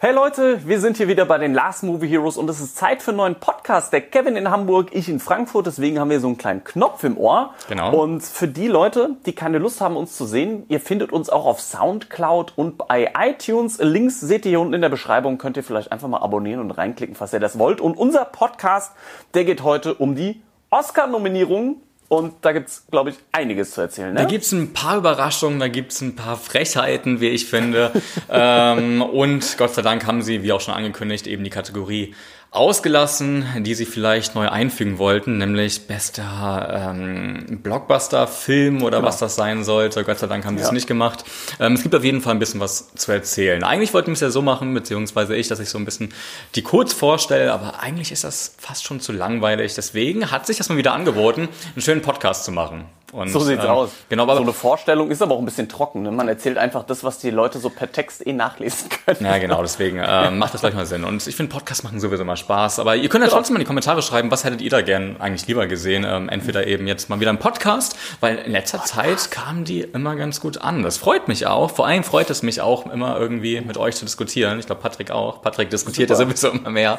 [0.00, 3.02] Hey Leute, wir sind hier wieder bei den Last Movie Heroes und es ist Zeit
[3.02, 3.92] für einen neuen Podcast.
[3.92, 7.18] Der Kevin in Hamburg, ich in Frankfurt, deswegen haben wir so einen kleinen Knopf im
[7.18, 7.52] Ohr.
[7.68, 8.00] Genau.
[8.00, 11.46] Und für die Leute, die keine Lust haben, uns zu sehen, ihr findet uns auch
[11.46, 13.78] auf Soundcloud und bei iTunes.
[13.82, 16.70] Links seht ihr hier unten in der Beschreibung, könnt ihr vielleicht einfach mal abonnieren und
[16.70, 17.80] reinklicken, falls ihr das wollt.
[17.80, 18.92] Und unser Podcast,
[19.34, 20.40] der geht heute um die
[20.70, 24.14] Oscar-Nominierung und da gibt's, glaube ich, einiges zu erzählen.
[24.14, 24.20] Ne?
[24.20, 27.92] Da gibt's ein paar Überraschungen, da gibt's ein paar Frechheiten, wie ich finde.
[28.30, 32.14] ähm, und Gott sei Dank haben sie, wie auch schon angekündigt, eben die Kategorie
[32.50, 39.64] ausgelassen, die sie vielleicht neu einfügen wollten, nämlich bester ähm, Blockbuster-Film oder was das sein
[39.64, 40.02] sollte.
[40.04, 40.72] Gott sei Dank haben sie es Ja.
[40.74, 41.24] nicht gemacht.
[41.60, 43.62] Ähm, es gibt auf jeden Fall ein bisschen was zu erzählen.
[43.64, 46.12] Eigentlich wollten wir es ja so machen, beziehungsweise ich, dass ich so ein bisschen
[46.54, 49.74] die kurz vorstelle, aber eigentlich ist das fast schon zu langweilig.
[49.74, 52.84] Deswegen hat sich das mal wieder angeboten, einen schönen Podcast zu machen.
[53.12, 53.90] Und, So sieht's ähm, aus.
[54.10, 56.02] Genau, aber so eine Vorstellung ist aber auch ein bisschen trocken.
[56.02, 56.10] Ne?
[56.10, 59.24] Man erzählt einfach das, was die Leute so per Text eh nachlesen können.
[59.24, 61.04] Ja, genau, deswegen äh, macht das gleich mal Sinn.
[61.04, 62.78] Und ich finde, Podcasts machen sowieso mal Spaß.
[62.80, 65.16] Aber ihr könnt ja trotzdem mal in die Kommentare schreiben, was hättet ihr da gern
[65.20, 66.04] eigentlich lieber gesehen?
[66.06, 70.14] Ähm, entweder eben jetzt mal wieder ein Podcast, weil in letzter Zeit kamen die immer
[70.16, 70.82] ganz gut an.
[70.82, 71.70] Das freut mich auch.
[71.70, 74.58] Vor allem freut es mich auch, immer irgendwie mit euch zu diskutieren.
[74.58, 75.40] Ich glaube, Patrick auch.
[75.40, 76.20] Patrick diskutiert Super.
[76.20, 76.98] ja sowieso immer mehr.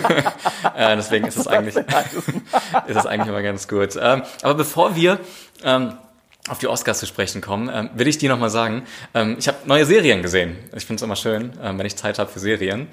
[0.76, 1.76] äh, deswegen ist es eigentlich,
[2.86, 3.96] ist es eigentlich immer ganz gut.
[4.00, 5.18] Ähm, aber bevor wir
[5.64, 5.94] ähm,
[6.48, 8.82] auf die Oscars zu sprechen kommen, ähm, will ich dir nochmal sagen,
[9.14, 10.56] ähm, ich habe neue Serien gesehen.
[10.74, 12.88] Ich finde es immer schön, ähm, wenn ich Zeit habe für Serien.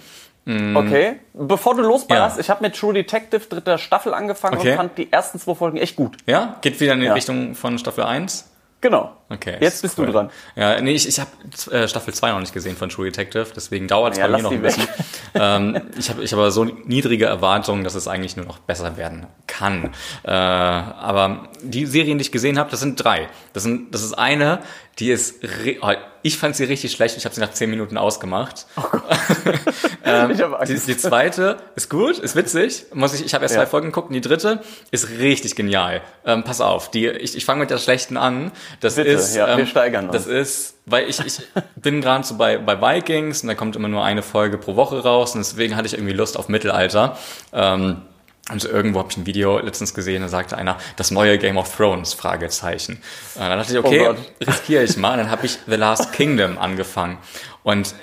[0.76, 2.42] Okay, bevor du losballerst, Ja.
[2.42, 4.72] ich habe mit True Detective dritter Staffel angefangen Okay.
[4.72, 6.16] und fand die ersten zwei Folgen echt gut.
[6.26, 7.14] Ja, geht wieder in die Ja.
[7.14, 8.50] Richtung von Staffel 1.
[8.88, 9.18] Genau.
[9.28, 9.58] Okay.
[9.60, 10.06] Jetzt ist bist cool.
[10.06, 10.30] du dran.
[10.56, 11.30] Ja, nee, ich, ich habe
[11.72, 14.44] äh, Staffel 2 noch nicht gesehen von True Detective, deswegen dauert es Ja, bei mir
[14.44, 14.88] noch ein bisschen.
[15.34, 18.96] ähm, ich habe ich hab aber so niedrige Erwartungen, dass es eigentlich nur noch besser
[18.96, 19.90] werden kann.
[20.24, 23.28] Äh, aber die Serien, die ich gesehen habe, das sind drei.
[23.52, 24.60] Das, sind, das ist eine,
[25.00, 25.92] die ist, re- oh,
[26.24, 28.66] ich fand sie richtig schlecht, ich habe sie nach zehn Minuten ausgemacht.
[30.04, 30.72] ähm, hab Angst.
[30.72, 32.86] die, die zweite ist gut, ist witzig.
[32.94, 33.62] Muss ich ich habe erst Ja.
[33.62, 34.08] zwei Folgen geguckt.
[34.10, 36.02] Und die dritte ist richtig genial.
[36.26, 38.52] Ähm, pass auf, die, ich, ich fange mit der schlechten an.
[38.80, 40.14] Das Bitte, ist, ja, wir ähm, steigern uns.
[40.14, 41.42] Das ist, weil ich, ich
[41.76, 45.04] bin gerade so bei, bei Vikings und da kommt immer nur eine Folge pro Woche
[45.04, 47.18] raus und deswegen hatte ich irgendwie Lust auf Mittelalter.
[47.54, 48.02] Ähm,
[48.52, 51.76] und irgendwo habe ich ein Video letztens gesehen, da sagte einer, das neue Game of
[51.76, 53.02] Thrones, Fragezeichen.
[53.36, 54.16] Und dann dachte ich, okay, Oh
[54.46, 55.12] riskiere ich mal.
[55.12, 57.18] Und dann habe ich The Last Kingdom angefangen.
[57.64, 57.94] Und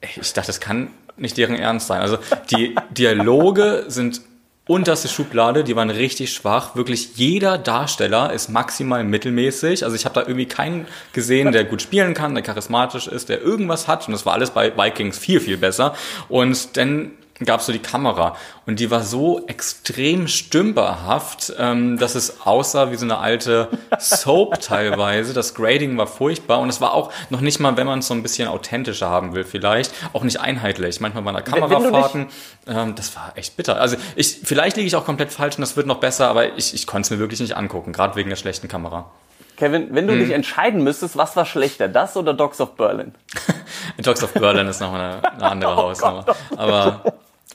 [0.00, 2.00] ich dachte, das kann nicht deren Ernst sein.
[2.00, 2.18] Also
[2.50, 4.20] die Dialoge sind
[4.66, 6.76] unterste Schublade, die waren richtig schwach.
[6.76, 9.84] Wirklich jeder Darsteller ist maximal mittelmäßig.
[9.84, 13.40] Also ich habe da irgendwie keinen gesehen, der gut spielen kann, der charismatisch ist, der
[13.40, 14.06] irgendwas hat.
[14.06, 15.94] Und das war alles bei Vikings viel, viel besser.
[16.28, 17.12] Und dann
[17.44, 22.90] gab es so die Kamera und die war so extrem stümperhaft, ähm, dass es aussah
[22.90, 23.68] wie so eine alte
[23.98, 25.32] Soap teilweise.
[25.34, 28.14] Das Grading war furchtbar und es war auch noch nicht mal, wenn man es so
[28.14, 31.00] ein bisschen authentischer haben will vielleicht, auch nicht einheitlich.
[31.00, 32.26] Manchmal waren da Kamerafahrten,
[32.66, 33.80] ähm, das war echt bitter.
[33.80, 36.74] Also ich, vielleicht liege ich auch komplett falsch und das wird noch besser, aber ich,
[36.74, 39.10] ich konnte es mir wirklich nicht angucken, gerade wegen der schlechten Kamera.
[39.56, 40.20] Kevin, wenn du Hm.
[40.20, 43.12] dich entscheiden müsstest, was war schlechter, das oder Dogs of Berlin?
[43.98, 46.24] Dogs of Berlin ist noch eine, eine andere Hausnummer.
[46.56, 47.02] Aber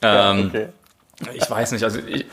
[0.02, 0.68] ähm, Okay.
[1.34, 2.26] Ich weiß nicht, also ich,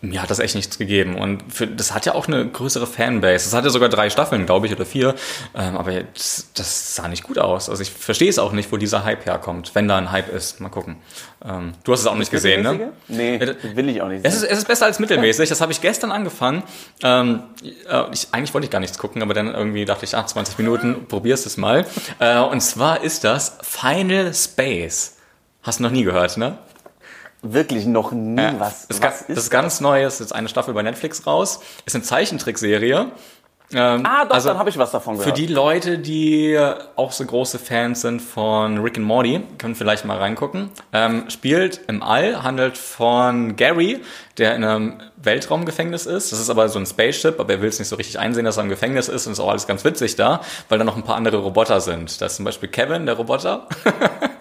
[0.00, 1.16] mir hat das echt nichts gegeben.
[1.16, 3.44] Und für, das hat ja auch eine größere Fanbase.
[3.46, 5.14] Das hatte sogar drei Staffeln, glaube ich, oder vier.
[5.54, 7.70] Ähm, aber jetzt, das sah nicht gut aus.
[7.70, 10.60] Also ich verstehe es auch nicht, wo dieser Hype herkommt, wenn da ein Hype ist.
[10.60, 10.96] Mal gucken.
[11.42, 12.92] Ähm, du hast es auch nicht gesehen, ne?
[13.08, 14.50] Nee, Ja, will ich auch nicht Es ist, sehen.
[14.52, 15.48] es ist besser als mittelmäßig.
[15.48, 16.64] Das habe ich gestern angefangen.
[17.02, 17.44] Ähm,
[17.88, 20.58] äh, ich, eigentlich wollte ich gar nichts gucken, aber dann irgendwie dachte ich, ach, 20
[20.58, 21.86] Minuten, probierst es mal.
[22.18, 25.16] Äh, und zwar ist das Final Space.
[25.62, 26.58] Hast du noch nie gehört, ne?
[27.46, 28.88] Wirklich noch nie Ja, was.
[28.88, 31.60] das, was ist das ist ganz neu, ist jetzt eine Staffel bei Netflix raus.
[31.84, 33.06] Ist eine Zeichentrickserie.
[33.72, 35.38] Ähm, Ah, doch, also dann habe ich was davon Für gehört.
[35.38, 36.58] die Leute, die
[36.96, 40.68] auch so große Fans sind von Rick and Morty, können vielleicht mal reingucken.
[40.92, 44.00] Ähm, spielt im All, handelt von Gary,
[44.36, 46.30] der in einem Weltraumgefängnis ist.
[46.30, 48.58] Das ist aber so ein Spaceship, aber er will es nicht so richtig einsehen, dass
[48.58, 51.02] er im Gefängnis ist und ist auch alles ganz witzig da, weil da noch ein
[51.02, 52.20] paar andere Roboter sind.
[52.20, 53.66] Da ist zum Beispiel Kevin, der Roboter.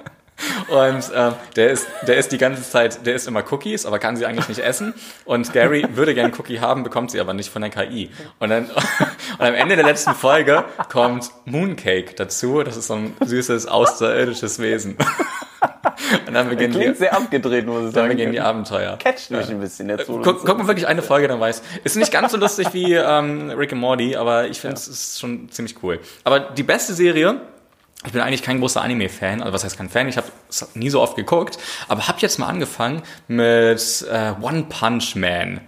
[0.68, 4.16] Und ähm, der, ist, der ist die ganze Zeit, der isst immer Cookies, aber kann
[4.16, 4.94] sie eigentlich nicht essen.
[5.26, 8.10] Und Gary würde gerne Cookie haben, bekommt sie aber nicht von der KI.
[8.40, 8.66] Und dann
[9.40, 12.64] und am Ende der letzten Folge kommt Mooncake dazu.
[12.64, 14.98] Das ist so ein süßes, außerirdisches Wesen.
[16.28, 18.10] Und dann beginnen Klingt die, sehr abgedreht, muss ich dann sagen.
[18.10, 18.98] beginnen die Abenteuer.
[18.98, 20.10] Catcht mich ein bisschen jetzt.
[20.10, 21.62] wo du Guck, mal wirklich eine Folge, dann weiß.
[21.84, 25.20] Ist nicht ganz so lustig wie ähm, Rick and Morty, aber ich finde es ist
[25.20, 26.00] schon ziemlich cool.
[26.24, 27.42] Aber die beste Serie,
[28.06, 30.90] ich bin eigentlich kein großer Anime-Fan, also was heißt kein Fan, ich habe es nie
[30.90, 31.58] so oft geguckt,
[31.88, 35.62] aber habe jetzt mal angefangen mit äh, One Punch Man.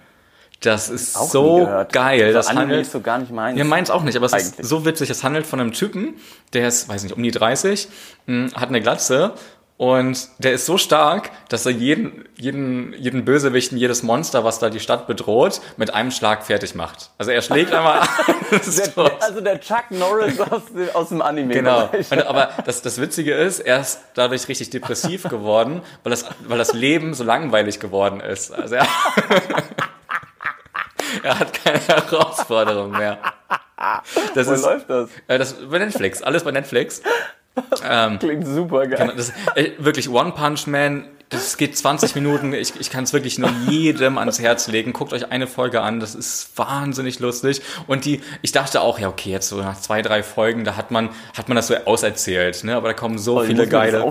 [0.61, 2.23] Das ist Auch so geil.
[2.23, 3.57] Also Das Anime handelt, ist so gar nicht meins.
[3.57, 4.59] ja, meins auch nicht, aber es Eigentlich.
[4.59, 5.09] ist so witzig.
[5.09, 6.15] Es handelt von einem Typen,
[6.53, 7.87] der ist, weiß nicht, um die 30,
[8.25, 9.33] mh, hat eine Glatze
[9.77, 14.69] Und der ist so stark, dass er jeden, jeden, jeden Bösewichten, jedes Monster, was da
[14.69, 17.09] die Stadt bedroht, mit einem Schlag fertig macht.
[17.17, 18.07] Also er schlägt einmal
[18.51, 21.53] Der, also der Chuck Norris aus, dem- aus dem Anime.
[21.53, 21.89] Genau.
[22.09, 26.57] Und, aber das, das Witzige ist, er ist dadurch richtig depressiv geworden, weil das, weil
[26.57, 28.53] das Leben so langweilig geworden ist.
[28.53, 28.87] Also er,
[31.23, 33.17] er hat keine Herausforderung mehr.
[34.35, 35.09] Das Wo ist, läuft das?
[35.27, 37.01] äh, das bei Netflix, alles bei Netflix.
[38.19, 39.13] Klingt super geil.
[39.15, 41.05] Das, äh, wirklich One Punch Man.
[41.29, 42.53] Das geht 20 Minuten.
[42.53, 44.93] Ich, ich kann es wirklich nur jedem ans Herz legen.
[44.93, 45.99] Guckt euch eine Folge an.
[45.99, 47.61] Das ist wahnsinnig lustig.
[47.87, 50.91] Und die, ich dachte auch, ja, okay, jetzt so nach zwei, drei Folgen, da hat
[50.91, 52.75] man, hat man das so auserzählt, ne?
[52.75, 54.05] Aber da kommen so Oh, viele geile,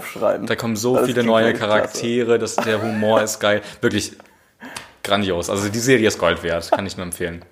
[0.45, 1.55] da kommen so Das viele neue.
[1.55, 2.39] Charaktere.
[2.41, 3.63] Das, der Humor ist geil.
[3.81, 4.13] Wirklich
[5.05, 5.51] grandios.
[5.51, 6.69] Also die Serie ist Gold wert.
[6.73, 7.45] Kann ich nur empfehlen.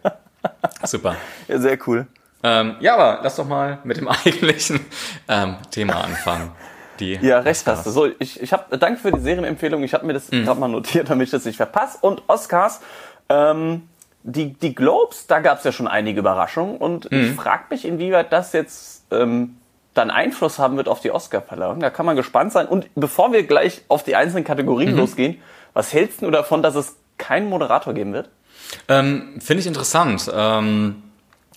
[0.85, 1.17] Super.
[1.47, 2.07] Ja, sehr cool.
[2.43, 4.81] Ähm, ja, aber lass doch mal mit dem eigentlichen
[5.29, 6.51] ähm, Thema anfangen.
[6.99, 7.91] Die Ja, recht hast du.
[7.91, 9.83] So, ich, ich habe danke für die Serienempfehlung.
[9.83, 10.45] Ich habe mir das Mhm.
[10.45, 11.99] gerade mal notiert, damit ich das nicht verpasse.
[12.01, 12.81] Und Oscars,
[13.29, 13.89] ähm,
[14.25, 16.77] die, die Globes, da gab es ja schon einige Überraschungen.
[16.77, 17.21] Und Mhm.
[17.21, 19.57] ich frage mich, inwieweit das jetzt ähm,
[19.95, 21.81] dann Einfluss haben wird auf die Oscar-Verleihung.
[21.81, 22.67] Da kann man gespannt sein.
[22.67, 24.97] Und bevor wir gleich auf die einzelnen Kategorien Mhm.
[24.99, 25.41] losgehen,
[25.75, 28.31] was hältst du davon, dass es keinen Moderator geben wird?
[28.89, 30.31] Ähm, Finde ich interessant.
[30.35, 31.03] Ähm,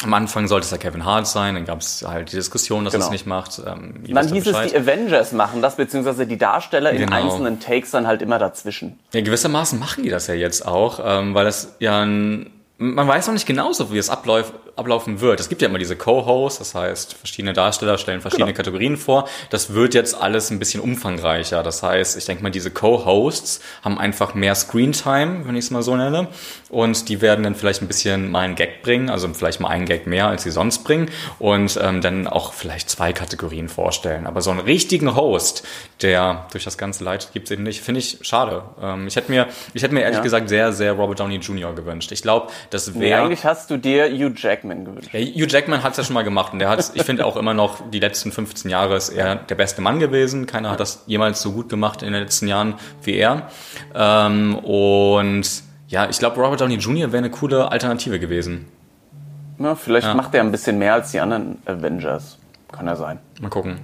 [0.04, 2.94] am Anfang sollte es ja Kevin Hart sein, dann gab es halt die Diskussion, dass
[2.94, 3.06] Genau.
[3.06, 3.60] es nicht macht.
[3.66, 4.72] Ähm, Dann hieß es, Bescheid.
[4.72, 7.16] die Avengers machen das, beziehungsweise die Darsteller in Genau.
[7.16, 9.00] einzelnen Takes dann halt immer dazwischen.
[9.14, 13.28] Ja, gewissermaßen machen die das ja jetzt auch, ähm, weil das ja ein, man weiß
[13.28, 15.40] noch nicht genau so, wie es abläuft, ablaufen wird.
[15.40, 18.58] Es gibt ja immer diese Co-Hosts, das heißt, verschiedene Darsteller stellen verschiedene Genau.
[18.58, 19.28] Kategorien vor.
[19.50, 21.64] Das wird jetzt alles ein bisschen umfangreicher.
[21.64, 25.82] Das heißt, ich denke mal, diese Co-Hosts haben einfach mehr Screentime, wenn ich es mal
[25.84, 26.28] so nenne.
[26.70, 29.86] Und die werden dann vielleicht ein bisschen mal einen Gag bringen, also vielleicht mal einen
[29.86, 31.10] Gag mehr, als sie sonst bringen.
[31.40, 34.28] Und ähm, dann auch vielleicht zwei Kategorien vorstellen.
[34.28, 35.64] Aber so einen richtigen Host,
[36.02, 37.82] der durch das Ganze leitet, gibt es eben nicht.
[37.82, 38.64] Finde ich schade.
[38.82, 40.24] Ähm, ich hätte mir, ich hätte mir ehrlich Ja.
[40.24, 41.74] gesagt sehr, sehr Robert Downey Jr.
[41.74, 42.12] gewünscht.
[42.12, 43.22] Ich glaube, das Nee, wäre...
[43.24, 45.10] eigentlich hast du dir Hugh Jackman gewünscht.
[45.14, 47.38] Ja, Hugh Jackman hat es ja schon mal gemacht und der hat, ich finde auch
[47.38, 50.46] immer noch, die letzten 15 Jahre ist er der beste Mann gewesen.
[50.46, 53.50] Keiner hat das jemals so gut gemacht in den letzten Jahren wie er.
[53.94, 57.12] Ähm, und ja, ich glaube, Robert Downey Jr.
[57.12, 58.66] wäre eine coole Alternative gewesen.
[59.60, 62.38] Ja, vielleicht macht er ein bisschen mehr als die anderen Avengers.
[62.72, 63.20] Kann er sein.
[63.40, 63.80] Mal gucken.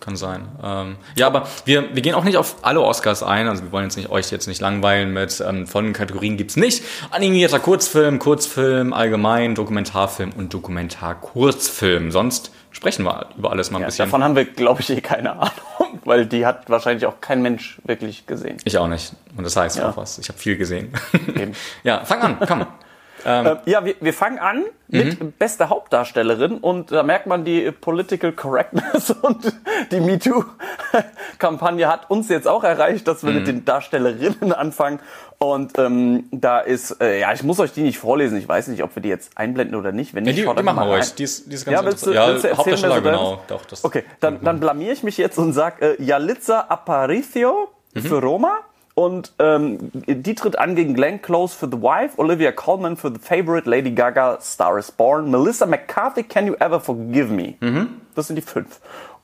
[0.00, 0.48] Kann sein.
[0.64, 3.48] Ähm, ja, aber wir, wir gehen auch nicht auf alle Oscars ein.
[3.48, 6.82] Also wir wollen jetzt nicht euch jetzt nicht langweilen mit ähm, von Kategorien gibt's nicht.
[7.10, 12.10] Animierter Kurzfilm, Kurzfilm, allgemein, Dokumentarfilm und Dokumentarkurzfilm.
[12.10, 14.06] Sonst sprechen wir über alles mal ein Ja, bisschen.
[14.06, 15.50] davon haben wir, glaube ich, eh keine Ahnung,
[16.04, 18.56] weil die hat wahrscheinlich auch kein Mensch wirklich gesehen.
[18.64, 19.12] Ich auch nicht.
[19.36, 19.90] Und das heißt Ja.
[19.90, 20.18] auch was.
[20.18, 20.92] Ich habe viel gesehen.
[21.28, 21.52] Eben.
[21.84, 22.66] ja, fang an, komm.
[23.24, 24.98] Äh, ja, wir, wir fangen an Mhm.
[24.98, 29.52] mit bester Hauptdarstellerin und da merkt man die Political Correctness und
[29.92, 33.26] die MeToo-Kampagne hat uns jetzt auch erreicht, dass Mhm.
[33.28, 35.00] wir mit den Darstellerinnen anfangen.
[35.38, 38.36] Und ähm, da ist, äh, ja, ich muss euch die nicht vorlesen.
[38.36, 40.12] Ich weiß nicht, ob wir die jetzt einblenden oder nicht.
[40.12, 41.14] Wenn Ja, nicht, die, die machen wir ruhig.
[41.14, 42.42] Die ist, die ist ganz Ja, willst du, interessant.
[42.42, 43.40] willst du ja, erzählen, genau.
[43.48, 48.00] Doch, das, Okay, dann, dann blamier ich mich jetzt und sag äh, Yalitza Aparicio Mhm.
[48.02, 48.58] für Roma.
[48.94, 53.18] Und ähm, die tritt an gegen Glenn Close für The Wife, Olivia Colman für The
[53.18, 57.54] Favorite, Lady Gaga, Star is Born, Melissa McCarthy, Can You Ever Forgive Me?
[57.60, 58.00] Mhm.
[58.14, 58.80] Das sind die fünf.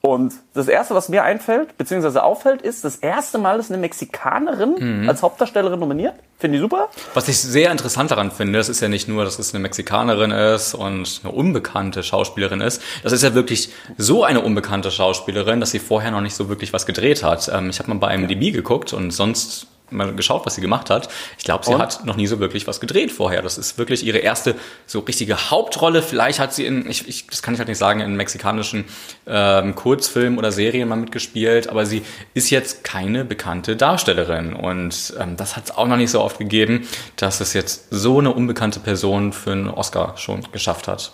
[0.06, 5.02] Und das erste, was mir einfällt, beziehungsweise auffällt, ist, das erste Mal ist eine Mexikanerin
[5.02, 5.08] Mhm.
[5.08, 6.14] als Hauptdarstellerin nominiert.
[6.38, 6.88] Finde ich super.
[7.14, 10.30] Was ich sehr interessant daran finde, das ist ja nicht nur, dass es eine Mexikanerin
[10.30, 12.80] ist und eine unbekannte Schauspielerin ist.
[13.02, 16.72] Das ist ja wirklich so eine unbekannte Schauspielerin, dass sie vorher noch nicht so wirklich
[16.72, 17.50] was gedreht hat.
[17.52, 21.08] Ähm, ich habe mal bei IMDb geguckt und sonst mal geschaut, was sie gemacht hat.
[21.38, 21.80] Ich glaube, sie Und?
[21.80, 23.42] hat noch nie so wirklich was gedreht vorher.
[23.42, 24.54] Das ist wirklich ihre erste
[24.86, 26.02] so richtige Hauptrolle.
[26.02, 28.84] Vielleicht hat sie in, ich, ich, das kann ich halt nicht sagen, in mexikanischen
[29.26, 32.02] ähm, Kurzfilmen oder Serien mal mitgespielt, aber sie
[32.34, 34.54] ist jetzt keine bekannte Darstellerin.
[34.54, 38.18] Und ähm, das hat es auch noch nicht so oft gegeben, dass es jetzt so
[38.18, 41.12] eine unbekannte Person für einen Oscar schon geschafft hat.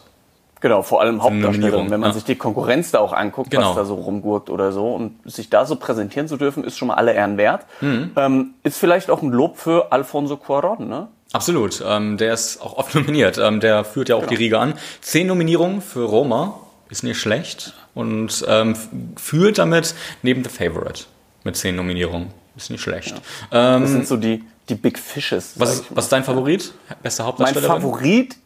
[0.62, 2.14] Genau, vor allem Hauptdarstellerin, wenn man ja.
[2.14, 3.71] sich die Konkurrenz da auch anguckt, Genau.
[3.71, 4.95] was da so rumgurkt oder so.
[4.95, 7.66] Und sich da so präsentieren zu dürfen, ist schon mal alle Ehren wert.
[7.81, 8.12] Mhm.
[8.16, 11.09] Ähm, ist vielleicht auch ein Lob für Alfonso Cuarón, ne?
[11.33, 13.38] Absolut, ähm, der ist auch oft nominiert.
[13.38, 14.75] Ähm, der führt ja auch die Riege an.
[15.00, 16.54] Zehn Nominierungen für Roma,
[16.90, 17.75] ist nicht schlecht.
[17.95, 18.76] Und ähm,
[19.16, 21.04] führt damit neben The Favorite
[21.45, 22.28] mit zehn Nominierungen.
[22.57, 23.14] Ist nicht schlecht.
[23.50, 25.54] Ähm, Das sind so die, die Big Fishes.
[25.57, 26.73] was, ist, was ist dein Favorit?
[27.02, 27.69] Beste Mein Hauptdarstellerin?
[27.71, 28.37] Favorit,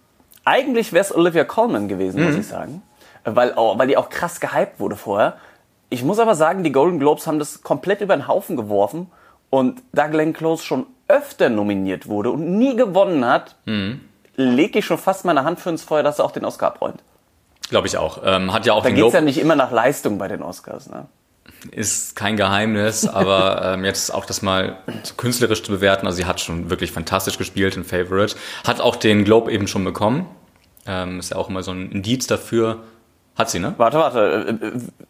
[0.47, 2.27] eigentlich wäre es Olivia Colman gewesen, Mhm.
[2.29, 2.81] muss ich sagen.
[3.25, 5.35] Weil, auch, weil die auch krass gehypt wurde vorher.
[5.91, 9.11] Ich muss aber sagen, die Golden Globes haben das komplett über den Haufen geworfen.
[9.51, 14.01] Und da Glenn Close schon öfter nominiert wurde und nie gewonnen hat, Mhm.
[14.37, 17.03] lege ich schon fast meine Hand für ins Feuer, dass er auch den Oscar abräumt.
[17.69, 18.21] Glaube ich auch.
[18.25, 19.17] Ähm, hat ja auch Da geht's Globe.
[19.17, 20.89] ja nicht immer nach Leistung bei den Oscars.
[20.89, 21.07] Ne?
[21.71, 26.07] Ist kein Geheimnis, aber ähm, jetzt auch das mal so künstlerisch zu bewerten.
[26.07, 28.37] Also sie hat schon wirklich fantastisch gespielt in Favorite.
[28.67, 30.27] Hat auch den Globe eben schon bekommen.
[30.87, 32.85] Ähm, ist ja auch immer so ein Indiz dafür.
[33.37, 33.75] Hat sie, ne?
[33.77, 34.59] Warte, warte.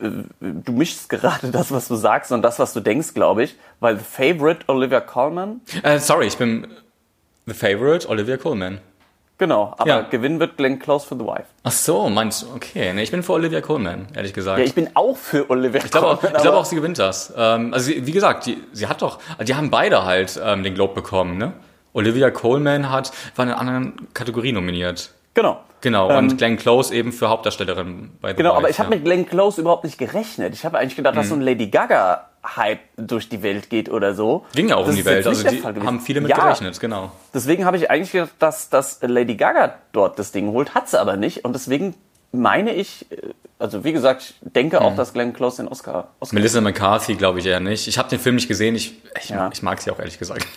[0.01, 3.15] äh, äh, äh, Du mischst gerade das, was du sagst und das, was du denkst,
[3.15, 3.55] glaube ich.
[3.79, 6.67] Weil The Favorite Olivia Colman, Äh, sorry, ich bin
[7.47, 8.79] The Favorite, Olivia Colman.
[9.39, 10.01] Genau, aber Ja.
[10.03, 11.45] gewinnen wird Glenn Close für The Wife.
[11.63, 12.47] Ach so, meinst du?
[12.55, 14.59] Okay, nee, ich bin für Olivia Colman, ehrlich gesagt.
[14.59, 16.37] Ja, ich bin auch für Olivia Ich glaube auch, Colman.
[16.37, 17.33] ich glaube aber- auch, sie gewinnt das.
[17.37, 20.75] Ähm, also sie, wie gesagt, die, sie hat doch, die haben beide halt ähm, den
[20.75, 21.53] Globe bekommen, ne?
[21.93, 25.11] Olivia Coleman hat, war in einer anderen Kategorie nominiert.
[25.35, 25.61] Genau.
[25.83, 28.91] Genau, Ähm, und Glenn Close eben für Hauptdarstellerin bei The Genau, aber Wife, ich habe
[28.91, 28.97] ja.
[28.97, 30.55] mit Glenn Close überhaupt nicht gerechnet.
[30.55, 31.19] Ich habe eigentlich gedacht, Mhm.
[31.19, 31.69] dass so ein Lady
[32.47, 34.45] Gaga-Hype durch die Welt geht oder so.
[34.55, 37.13] Ging ja auch Das um die Welt, also die haben viele mit ja, gerechnet, genau.
[37.35, 41.01] Deswegen habe ich eigentlich gedacht, dass, dass Lady Gaga dort das Ding holt, hat sie
[41.01, 41.45] aber nicht.
[41.45, 41.95] Und deswegen
[42.33, 43.17] meine ich, äh,
[43.59, 44.83] also wie gesagt, ich denke Mhm.
[44.85, 47.89] auch, dass Glenn Close den Oscar, Oscar Melissa McCarthy glaube ich eher nicht.
[47.89, 49.49] Ich habe den Film nicht gesehen, ich, ich, Ja.
[49.53, 50.47] ich mag sie auch ehrlich gesagt.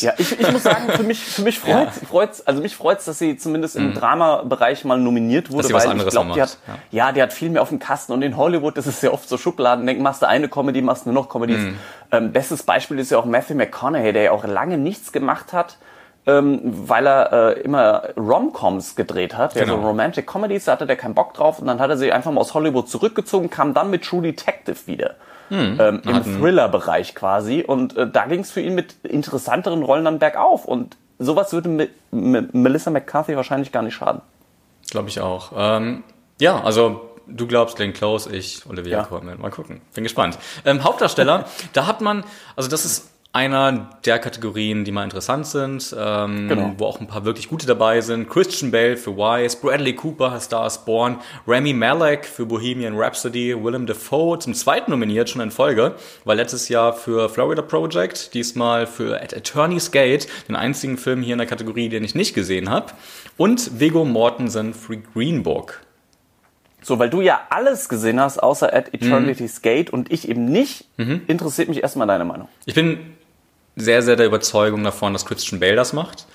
[0.00, 3.18] Ja, ich, ich muss sagen, für mich, für mich freut's, freut's, also mich freut's, dass
[3.18, 5.68] sie zumindest im Drama-Bereich mal nominiert wurde, Mhm.
[5.68, 6.58] sie was weil anderes ich glaube, die hat,
[6.90, 7.12] ja.
[7.12, 9.36] die hat viel mehr auf dem Kasten und in Hollywood ist es ja oft so
[9.38, 11.58] Schubladen, denk, machst du eine Comedy, machst du nur noch Comedies.
[11.58, 11.78] Mhm.
[12.12, 15.76] Ähm, bestes Beispiel ist ja auch Matthew McConaughey, der ja auch lange nichts gemacht hat,
[16.26, 19.80] ähm, weil er äh, immer Rom-Coms gedreht hat, ja, Genau.
[19.80, 22.30] so Romantic Comedies, da hatte der keinen Bock drauf und dann hat er sich einfach
[22.32, 25.14] mal aus Hollywood zurückgezogen, kam dann mit True Detective wieder.
[25.48, 25.78] Hm.
[25.80, 27.62] Ähm, Im Thriller-Bereich quasi.
[27.62, 30.64] Und äh, da ging es für ihn mit interessanteren Rollen dann bergauf.
[30.64, 34.22] Und sowas würde mit, mit Melissa McCarthy wahrscheinlich gar nicht schaden.
[34.90, 35.52] glaube ich auch.
[35.56, 36.02] Ähm,
[36.40, 39.04] ja, also du glaubst Glenn Close, ich Olivia Ja.
[39.04, 39.40] Colman.
[39.40, 39.80] Mal gucken.
[39.94, 40.36] Bin gespannt.
[40.64, 42.24] Ähm, Hauptdarsteller, da hat man,
[42.56, 46.72] also das ist einer der Kategorien, die mal interessant sind, ähm, Genau.
[46.78, 48.30] wo auch ein paar wirklich gute dabei sind.
[48.30, 53.84] Christian Bale für Wise, Bradley Cooper, Star is Born, Rami Malek für Bohemian Rhapsody, Willem
[53.84, 59.20] Dafoe zum zweiten nominiert, schon in Folge, war letztes Jahr für Florida Project, diesmal für
[59.22, 62.92] At Attorney's Gate, den einzigen Film hier in der Kategorie, den ich nicht gesehen habe,
[63.36, 65.82] und Viggo Mortensen für Green Book.
[66.82, 69.00] So, weil du ja alles gesehen hast, außer At Mhm.
[69.08, 70.86] Eternity's Gate und ich eben nicht,
[71.26, 72.48] interessiert mich erstmal deine Meinung.
[72.64, 73.15] Ich bin
[73.76, 76.26] sehr, sehr der Überzeugung davon, dass Christian Bale das macht.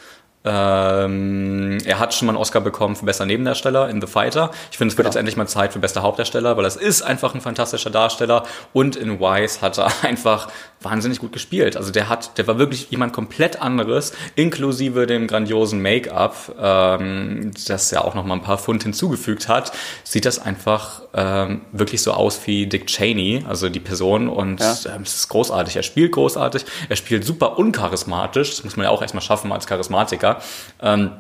[0.43, 4.50] Ähm, er hat schon mal einen Oscar bekommen für bester Nebendarsteller in The Fighter.
[4.71, 5.10] Ich finde, es wird Genau.
[5.10, 8.43] jetzt endlich mal Zeit für bester Hauptdarsteller, weil das ist einfach ein fantastischer Darsteller.
[8.74, 10.48] Und in Wise hat er einfach
[10.84, 11.78] wahnsinnig gut gespielt.
[11.78, 17.92] Also der hat, der war wirklich jemand komplett anderes, inklusive dem grandiosen Make-up, ähm, das
[17.92, 19.72] ja auch noch mal ein paar Pfund hinzugefügt hat.
[20.04, 24.28] Sieht das einfach ähm, wirklich so aus wie Dick Cheney, also die Person.
[24.30, 24.76] Und Ja.
[24.96, 25.76] ähm, es ist großartig.
[25.76, 26.66] Er spielt großartig.
[26.90, 28.50] Er spielt super uncharismatisch.
[28.52, 30.42] Das muss man ja auch erstmal schaffen als Charismatiker.
[30.82, 31.12] Ähm,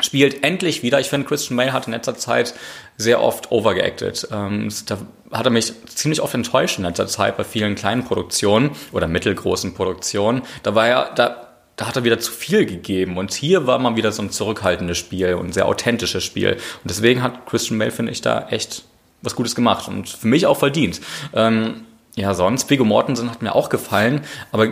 [0.00, 1.00] spielt endlich wieder.
[1.00, 2.54] Ich finde, Christian Bale hat in letzter Zeit
[2.96, 4.28] sehr oft overgeacted.
[4.32, 4.98] Ähm, da
[5.32, 9.74] hat er mich ziemlich oft enttäuscht in letzter Zeit bei vielen kleinen Produktionen oder mittelgroßen
[9.74, 10.42] Produktionen.
[10.62, 13.18] Da war er, da, da hat er wieder zu viel gegeben.
[13.18, 16.52] Und hier war mal wieder so ein zurückhaltendes Spiel und ein sehr authentisches Spiel.
[16.52, 18.84] Und deswegen hat Christian Bale, finde ich, da echt
[19.22, 21.00] was Gutes gemacht und für mich auch verdient.
[21.34, 24.68] Ähm, ja, sonst, Viggo Mortensen hat mir auch gefallen, aber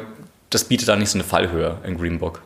[0.50, 2.42] das bietet da nicht so eine Fallhöhe in Green Book.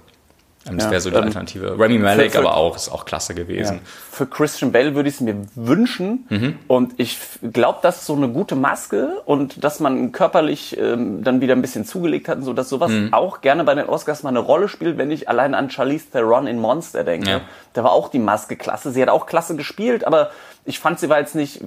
[0.68, 1.78] Ähm, Das Ja, wäre so die ähm, Alternative.
[1.78, 3.80] Remy Malek für- für- aber auch, ist auch klasse gewesen.
[4.10, 6.26] Für Christian Bale würde ich es mir wünschen.
[6.28, 6.58] Mhm.
[6.66, 7.18] Und ich
[7.52, 11.62] glaube, das ist so eine gute Maske und dass man körperlich ähm, dann wieder ein
[11.62, 13.14] bisschen zugelegt hat und so, dass sowas Mhm.
[13.14, 16.46] auch gerne bei den Oscars mal eine Rolle spielt, wenn ich allein an Charlize Theron
[16.46, 17.30] in Monster denke.
[17.30, 17.40] Ja.
[17.72, 18.90] Da war auch die Maske klasse.
[18.90, 20.30] Sie hat auch klasse gespielt, aber
[20.66, 21.60] ich fand, sie war jetzt nicht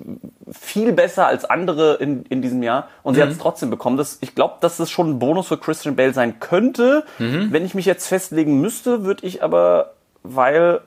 [0.51, 3.25] viel besser als andere in, in diesem Jahr und sie Mhm.
[3.25, 3.97] hat es trotzdem bekommen.
[3.97, 7.03] Das, ich glaube, dass das schon ein Bonus für Christian Bale sein könnte.
[7.17, 7.47] Mhm.
[7.51, 10.81] Wenn ich mich jetzt festlegen müsste, würde ich aber, weil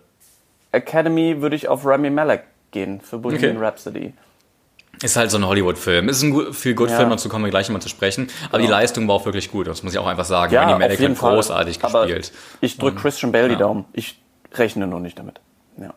[0.73, 3.65] Academy, würde ich auf Rami Malek gehen für Bohemian Okay.
[3.65, 4.13] Rhapsody.
[5.03, 6.09] Ist halt so ein Hollywood-Film.
[6.09, 6.97] Ist ein viel gut Ja.
[6.97, 8.29] Film, dazu kommen wir gleich mal zu sprechen.
[8.49, 10.53] Aber die Leistung war auch wirklich gut, das muss ich auch einfach sagen.
[10.55, 11.35] Ja, auf Malek hat Fall.
[11.35, 12.33] großartig Aber gespielt.
[12.63, 13.59] Ich drücke Christian Bale die Ja.
[13.61, 13.85] Daumen.
[13.93, 14.19] Ich
[14.55, 15.41] rechne nur nicht damit.
[15.79, 15.93] Ja.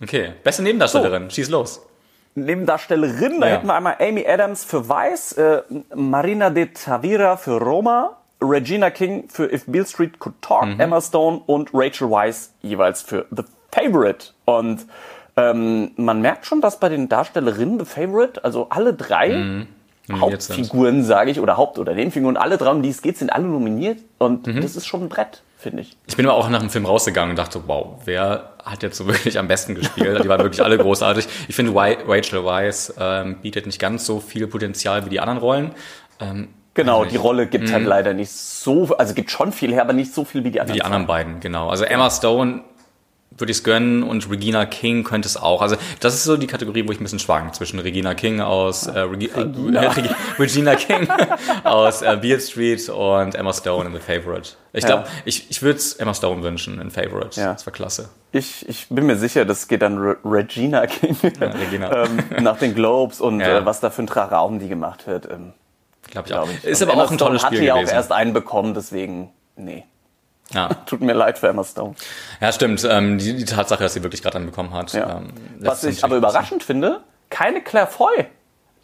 [0.00, 1.80] Okay, beste Nebendarstellerin, schieß los.
[2.36, 3.54] Nebendarstellerin, da Ja.
[3.54, 5.62] hätten wir einmal Amy Adams für Weiß, äh,
[5.94, 10.80] Marina de Tavira für Roma, Regina King für If Beale Street Could Talk, Mhm.
[10.80, 14.28] Emma Stone und Rachel Weisz jeweils für The Favorite.
[14.44, 14.86] Und
[15.36, 19.66] ähm, man merkt schon, dass bei den Darstellerinnen The Favorite, also alle drei Mhm.
[20.20, 23.44] Hauptfiguren, sage ich, oder Haupt- oder Nebenfiguren, alle drei, um die es geht, sind alle
[23.44, 23.98] nominiert.
[24.18, 24.60] Und Mhm.
[24.60, 25.96] das ist schon ein Brett, finde ich.
[26.06, 29.06] Ich bin aber auch nach dem Film rausgegangen und dachte, wow, wer hat jetzt so
[29.08, 30.22] wirklich am besten gespielt?
[30.22, 31.26] Die waren wirklich alle großartig.
[31.48, 35.72] Ich finde, Rachel Weisz ähm, bietet nicht ganz so viel Potenzial wie die anderen Rollen.
[36.20, 37.16] Ähm, Genau, die.
[37.16, 40.44] Rolle gibt halt leider nicht so, also gibt schon viel her, aber nicht so viel
[40.44, 40.76] wie die anderen.
[40.76, 41.70] Die anderen beiden, genau.
[41.70, 42.62] Also Emma Stone
[43.38, 45.62] würde ich es gönnen und Regina King könnte es auch.
[45.62, 48.86] Also das ist so die Kategorie, wo ich ein bisschen schwank zwischen Regina King aus
[48.86, 49.82] äh, Regi Regina.
[49.82, 51.08] Äh, Regi Regina King
[51.64, 54.50] aus äh, Beale Street und Emma Stone in The Favorite.
[54.72, 55.10] Ich glaube, ja.
[55.24, 57.40] ich, ich würde es Emma Stone wünschen in Favorite.
[57.40, 57.52] Ja.
[57.52, 58.10] Das war klasse.
[58.32, 62.04] Ich, ich bin mir sicher, das geht dann Re Regina King ja, Regina.
[62.04, 65.30] ähm, nach den Globes und äh, was da für ein Traraum die gemacht wird.
[65.30, 65.52] Ähm,
[66.10, 66.44] glaube ich auch.
[66.44, 66.64] Glaub ich.
[66.64, 67.90] Ist aber Emma auch ein tolles Spiel hat gewesen.
[67.90, 69.84] auch erst einen bekommen, deswegen nee.
[70.52, 70.68] Ja.
[70.86, 71.94] Tut mir leid für Emma Stone.
[72.40, 72.86] Ja, stimmt.
[72.88, 74.92] Ähm, die, die, Tatsache, dass sie wirklich gerade einen bekommen hat.
[74.92, 75.18] Ja.
[75.18, 78.26] Ähm, Was ich aber überraschend finde, keine Claire Foy,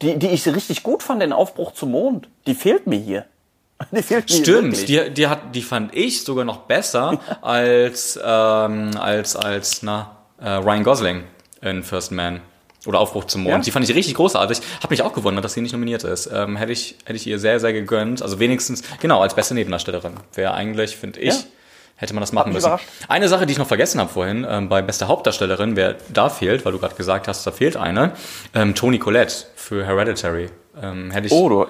[0.00, 2.28] die, die ich richtig gut fand, den Aufbruch zum Mond.
[2.46, 3.26] Die fehlt mir hier.
[3.90, 8.90] Die fehlt mir Stimmt, die, die, hat, die fand ich sogar noch besser als, ähm,
[8.96, 11.24] als, als na, äh, Ryan Gosling
[11.62, 12.42] in First Man.
[12.86, 13.52] Oder Aufbruch zum Mond.
[13.52, 13.58] Ja?
[13.60, 14.60] Die fand ich richtig großartig.
[14.82, 16.28] Hab mich auch gewundert, dass sie nicht nominiert ist.
[16.32, 18.22] Ähm, hätte, ich, hätte ich ihr sehr, sehr gegönnt.
[18.22, 20.14] Also wenigstens, genau, als beste Nebendarstellerin.
[20.34, 21.40] Wäre eigentlich, finde ich, ja.
[21.96, 22.66] hätte man das machen müssen.
[22.66, 22.86] Überrascht.
[23.08, 26.64] Eine Sache, die ich noch vergessen habe vorhin, ähm, bei beste Hauptdarstellerin, wer da fehlt,
[26.64, 28.12] weil du gerade gesagt hast, da fehlt eine,
[28.54, 30.48] ähm, Toni Collette für Hereditary.
[30.82, 31.66] Ähm, hätte ich, oh, du,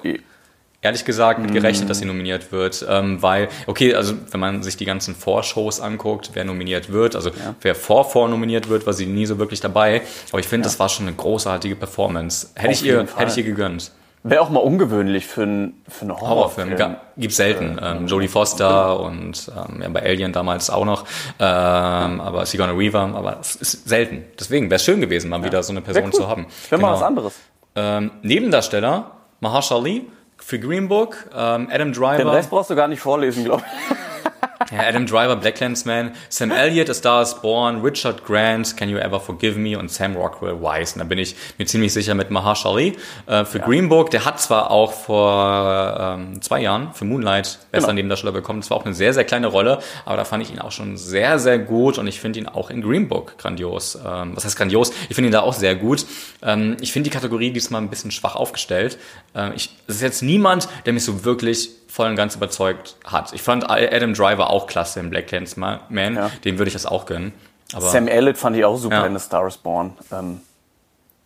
[0.83, 4.77] ehrlich gesagt mit gerechnet, dass sie nominiert wird, ähm, weil, okay, also wenn man sich
[4.77, 7.55] die ganzen Vorshows anguckt, wer nominiert wird, also ja.
[7.61, 10.71] wer vor vor nominiert wird, war sie nie so wirklich dabei, aber ich finde, ja.
[10.71, 12.49] das war schon eine großartige Performance.
[12.55, 13.91] Hätte Auf ich ihr, hätte ich ihr gegönnt.
[14.25, 16.71] Wäre auch mal ungewöhnlich für, ein, für einen Horrorfilm.
[16.71, 16.95] Horrorfilm.
[17.17, 17.77] Gibt's selten.
[17.81, 21.03] Ähm, Jodie Foster und ähm, ja, bei Alien damals auch noch.
[21.39, 24.23] Ähm, aber Sigourney Weaver, aber es ist selten.
[24.39, 25.47] Deswegen wäre es schön gewesen, mal ja.
[25.47, 26.13] wieder so eine Person cool.
[26.13, 26.45] zu haben.
[26.69, 26.87] Wäre genau.
[26.87, 27.33] mal was anderes.
[27.75, 29.11] Ähm, Nebendarsteller,
[29.41, 30.05] Mahershala Ali,
[30.37, 32.17] für Green Book, ähm, Adam Driver.
[32.17, 33.97] Den Rest brauchst du gar nicht vorlesen, glaube ich.
[34.71, 38.97] Ja, Adam Driver, Black Clansman, Sam Elliott, A Star is Born, Richard Grant, Can You
[38.97, 40.95] Ever Forgive Me und Sam Rockwell Wise.
[40.95, 43.65] Und da bin ich mir ziemlich sicher mit Mahershala Ali äh, für ja.
[43.65, 44.11] Green Book.
[44.11, 47.93] Der hat zwar auch vor ähm, zwei Jahren für Moonlight bester genau.
[47.93, 48.61] Nebendarsteller bekommen.
[48.61, 50.97] Das war auch eine sehr, sehr kleine Rolle, aber da fand ich ihn auch schon
[50.97, 53.95] sehr, sehr gut und ich finde ihn auch in Green Book grandios.
[53.95, 54.91] Ähm, was heißt grandios?
[55.09, 56.05] Ich finde ihn da auch sehr gut.
[56.41, 58.97] Ähm, ich finde die Kategorie diesmal ein bisschen schwach aufgestellt.
[59.35, 63.33] Ähm, ich, es ist jetzt niemand, der mich so wirklich voll und ganz überzeugt hat.
[63.33, 65.31] Ich fand Adam Driver auch klasse im Black
[65.89, 66.31] Man, ja.
[66.43, 67.33] dem würde ich das auch gönnen.
[67.71, 69.05] Aber Sam Elliott fand ich auch super ja.
[69.05, 69.93] in The Star is Born.
[70.11, 70.41] Ähm,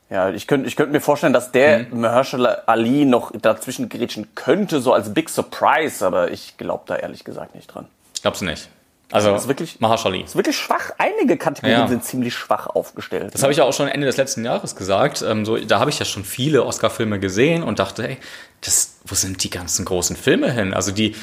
[0.09, 2.01] ja, ich könnte ich könnte mir vorstellen, dass der mhm.
[2.01, 7.23] Mahershala Ali noch dazwischen grätschen könnte, so als Big Surprise, aber ich glaube da ehrlich
[7.23, 7.87] gesagt nicht dran.
[8.21, 8.69] Glaubst du nicht?
[9.09, 10.91] Also ist wirklich Mahershala Ist wirklich schwach.
[10.97, 11.87] Einige Kategorien ja.
[11.87, 13.33] sind ziemlich schwach aufgestellt.
[13.33, 15.21] Das habe ich ja auch schon Ende des letzten Jahres gesagt.
[15.21, 18.17] Ähm, so, da habe ich ja schon viele Oscar-Filme gesehen und dachte, hey,
[18.61, 20.73] das, wo sind die ganzen großen Filme hin?
[20.73, 21.15] Also die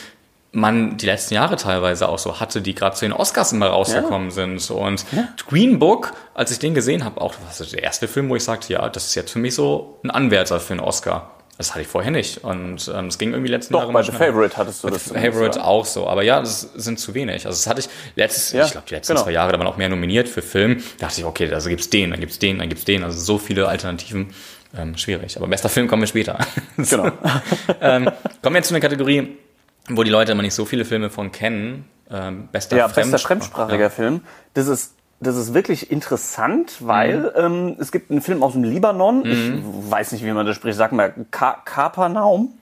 [0.55, 4.29] man die letzten Jahre teilweise auch so hatte, die gerade zu den Oscars immer rausgekommen
[4.29, 4.35] ja.
[4.35, 4.71] sind.
[4.71, 5.29] Und ja.
[5.49, 8.73] Green Book, als ich den gesehen habe, auch das der erste Film, wo ich sagte,
[8.73, 11.31] ja, das ist jetzt für mich so ein Anwärter für einen Oscar.
[11.57, 12.43] Das hatte ich vorher nicht.
[12.43, 15.05] Und ähm, es ging irgendwie letzten Doch, Jahre bei The Favorite hattest du das.
[15.05, 15.65] Favorite ja.
[15.65, 16.09] auch so.
[16.09, 17.47] Aber ja, das sind zu wenig.
[17.47, 19.25] Also das hatte ich letztes, ja, ich glaube, die letzten genau.
[19.25, 20.83] zwei Jahre, da waren auch mehr nominiert für Film.
[20.99, 23.05] Da dachte ich, okay, also gibt's den, dann gibt's den, dann gibt's den.
[23.05, 24.35] Also so viele Alternativen.
[24.77, 25.37] Ähm, schwierig.
[25.37, 26.39] Aber bester Film kommen wir später.
[26.77, 27.05] Genau.
[27.81, 28.11] ähm,
[28.43, 29.37] kommen wir jetzt zu einer Kategorie,
[29.89, 31.85] wo die Leute immer nicht so viele Filme von kennen.
[32.11, 33.91] Ähm, bester, ja, Fremd bester fremdsprachiger ja.
[33.91, 34.23] Film.
[34.55, 37.31] Das ist das ist wirklich interessant, weil mhm.
[37.37, 39.23] ähm, es gibt einen Film aus dem Libanon.
[39.23, 39.65] Mhm.
[39.85, 40.77] Ich weiß nicht, wie man das spricht.
[40.77, 42.55] Sag mal, Ka Kapernaum?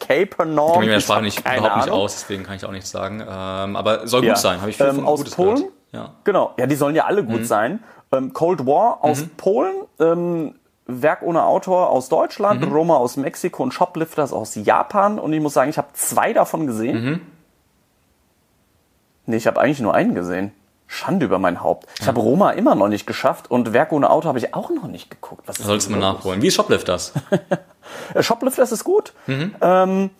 [0.00, 0.68] Kapernaum?
[0.68, 3.20] Ich kenne mit der Sprache nicht, überhaupt nicht aus, deswegen kann ich auch nichts sagen.
[3.20, 4.36] Ähm, aber soll gut ja.
[4.36, 4.60] sein.
[4.60, 5.64] Habe ich viel ähm, aus Gutes Polen?
[5.92, 6.14] Ja.
[6.24, 6.54] Genau.
[6.58, 7.44] Ja, die sollen ja alle gut mhm.
[7.44, 7.80] sein.
[8.12, 9.30] Ähm, Cold War aus mhm.
[9.36, 9.74] Polen.
[10.00, 10.54] Ähm,
[10.86, 12.72] Werk ohne Autor aus Deutschland, mhm.
[12.72, 15.18] Roma aus Mexiko und Shoplifters aus Japan.
[15.18, 17.04] Und ich muss sagen, ich habe zwei davon gesehen.
[17.04, 17.20] Mhm.
[19.26, 20.52] Nee, ich habe eigentlich nur einen gesehen.
[20.88, 21.88] Schande über mein Haupt.
[21.94, 22.08] Ich ja.
[22.08, 25.10] habe Roma immer noch nicht geschafft und Werk ohne Auto habe ich auch noch nicht
[25.10, 25.44] geguckt.
[25.46, 26.42] Was Sollst du mal nachholen.
[26.42, 27.14] Wie ist Shoplifters?
[28.20, 29.14] Shoplifters ist gut.
[29.26, 29.54] Mhm.
[29.62, 30.10] Ähm,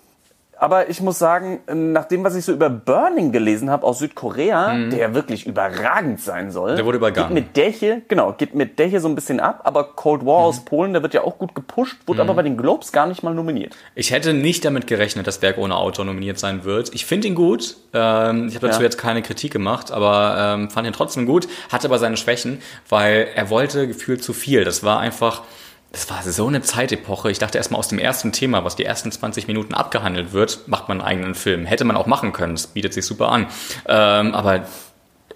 [0.63, 4.73] aber ich muss sagen, nach dem, was ich so über Burning gelesen habe aus Südkorea,
[4.73, 4.91] mhm.
[4.91, 6.77] der wirklich überragend sein soll.
[6.77, 7.35] Der wurde übergangen.
[7.35, 9.63] Geht mit der hier, genau, geht mit der hier so ein bisschen ab.
[9.65, 10.45] Aber Cold War mhm.
[10.45, 12.31] aus Polen, der wird ja auch gut gepusht, wurde mhm.
[12.31, 13.75] aber bei den Globes gar nicht mal nominiert.
[13.97, 16.95] Ich hätte nicht damit gerechnet, dass Berg ohne Autor nominiert sein wird.
[16.95, 17.77] Ich finde ihn gut.
[17.93, 18.85] Ähm, ich habe dazu ja.
[18.85, 21.49] jetzt keine Kritik gemacht, aber ähm, fand ihn trotzdem gut.
[21.73, 24.63] Hatte aber seine Schwächen, weil er wollte gefühlt zu viel.
[24.63, 25.43] Das war einfach
[25.93, 27.31] das war so eine Zeitepoche.
[27.31, 30.89] Ich dachte erstmal aus dem ersten Thema, was die ersten 20 Minuten abgehandelt wird, macht
[30.89, 31.67] man einen eigenen Film.
[31.67, 32.55] Hätte man auch machen können.
[32.55, 33.47] Das bietet sich super an.
[33.87, 34.65] Ähm, aber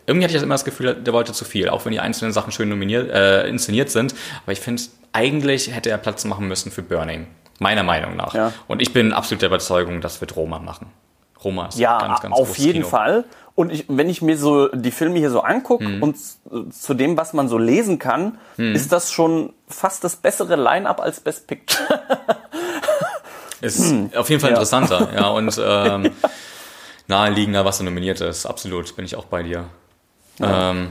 [0.06, 2.52] irgendwie hatte ich immer das Gefühl, der wollte zu viel, auch wenn die einzelnen Sachen
[2.52, 4.14] schön nominiert, äh, inszeniert sind.
[4.44, 7.26] Aber ich finde, eigentlich hätte er Platz machen müssen für Burning.
[7.58, 8.34] Meiner Meinung nach.
[8.34, 8.52] Ja.
[8.66, 10.90] Und ich bin absolut der Überzeugung, das wird Roma machen.
[11.42, 12.88] Roma ist ja, ganz, ganz auf jeden Kino.
[12.88, 13.24] Fall.
[13.56, 16.02] Und ich, wenn ich mir so die Filme hier so angucke hm.
[16.02, 16.16] und
[16.72, 18.74] zu dem, was man so lesen kann, hm.
[18.74, 22.00] ist das schon fast das bessere Line-up als Best Picture.
[23.62, 24.10] ist hm.
[24.14, 24.56] auf jeden Fall ja.
[24.56, 26.12] interessanter, ja, und ähm,
[27.08, 28.44] naheliegender, was da nominiert ist.
[28.44, 29.64] Absolut, bin ich auch bei dir.
[30.38, 30.70] Ja.
[30.70, 30.90] Ähm,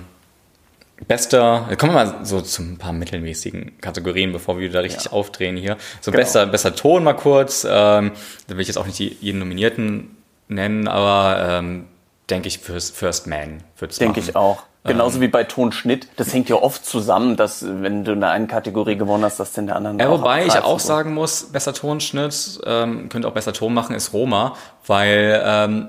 [1.07, 5.11] Bester, kommen wir mal so zu ein paar mittelmäßigen Kategorien, bevor wir da richtig Ja.
[5.11, 5.77] aufdrehen hier.
[6.01, 6.23] So Genau.
[6.23, 7.63] bester, bester Ton mal kurz.
[7.69, 8.11] Ähm,
[8.47, 10.15] da will ich jetzt auch nicht jeden Nominierten
[10.47, 11.87] nennen, aber ähm,
[12.29, 14.29] denke ich First, First Man wird's Denke machen.
[14.29, 14.63] ich auch.
[14.83, 14.93] Ähm.
[14.93, 16.07] Genauso wie bei Tonschnitt.
[16.15, 19.53] Das hängt ja oft zusammen, dass wenn du in der einen Kategorie gewonnen hast, dass
[19.53, 23.33] du in der anderen Ja, wobei ich auch sagen muss, besser Tonschnitt, ähm, könnte auch
[23.33, 25.87] besser Ton machen, ist Roma, weil ähm,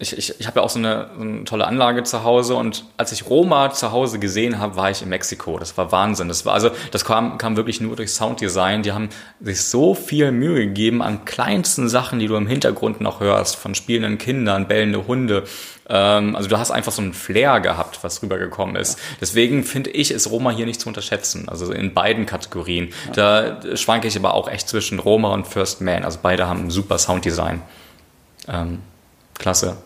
[0.00, 2.84] ich, ich, ich habe ja auch so eine, so eine tolle Anlage zu Hause und
[2.96, 5.58] als ich Roma zu Hause gesehen habe, war ich in Mexiko.
[5.58, 6.28] Das war Wahnsinn.
[6.28, 8.82] Das war also das kam, kam wirklich nur durch Sounddesign.
[8.82, 9.10] Die haben
[9.40, 13.74] sich so viel Mühe gegeben an kleinsten Sachen, die du im Hintergrund noch hörst, von
[13.74, 15.44] spielenden Kindern, bellende Hunde.
[15.86, 18.98] Ähm, also du hast einfach so einen Flair gehabt, was rübergekommen ist.
[19.20, 21.46] Deswegen finde ich, ist Roma hier nicht zu unterschätzen.
[21.46, 22.94] Also in beiden Kategorien.
[23.12, 26.04] Da schwanke ich aber auch echt zwischen Roma und First Man.
[26.04, 27.60] Also beide haben ein super Sounddesign.
[28.48, 28.78] Ähm,
[29.38, 29.76] klasse.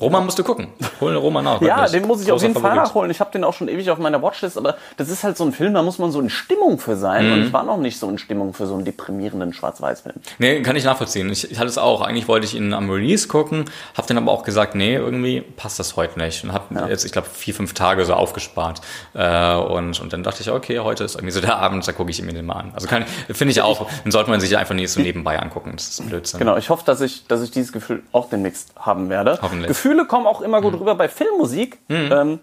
[0.00, 0.68] Roma musst du gucken.
[1.00, 1.60] Hol Roma nach.
[1.60, 1.92] Ja, wirklich.
[1.92, 2.82] den muss ich auf jeden Fall Favorit.
[2.84, 3.10] nachholen.
[3.10, 5.52] Ich habe den auch schon ewig auf meiner Watchlist, aber das ist halt so ein
[5.52, 7.26] Film, da muss man so in Stimmung für sein.
[7.26, 7.32] Mhm.
[7.32, 10.16] Und ich war noch nicht so in Stimmung für so einen deprimierenden Schwarz-Weiß-Film.
[10.38, 11.30] Nee, kann ich nachvollziehen.
[11.30, 12.02] Ich, ich hatte es auch.
[12.02, 13.64] Eigentlich wollte ich ihn am Release gucken,
[13.96, 16.44] habe dann aber auch gesagt, nee, irgendwie passt das heute nicht.
[16.44, 18.80] Und habe jetzt, ich glaube, vier, fünf Tage so aufgespart.
[19.14, 22.10] Äh, und, und dann dachte ich, okay, heute ist irgendwie so der Abend, da gucke
[22.10, 22.72] ich mir den mal an.
[22.74, 25.72] Also kann finde ich auch, dann sollte man sich einfach nicht so nebenbei angucken.
[25.76, 26.38] Das ist Blödsinn.
[26.38, 29.38] Genau, ich hoffe, dass ich, dass ich dieses Gefühl auch demnächst haben werde.
[29.42, 29.84] Hoffentlich.
[29.84, 29.85] Mhm.
[29.86, 31.78] Gefühle kommen auch immer gut rüber bei Filmmusik.
[31.88, 32.40] Ähm,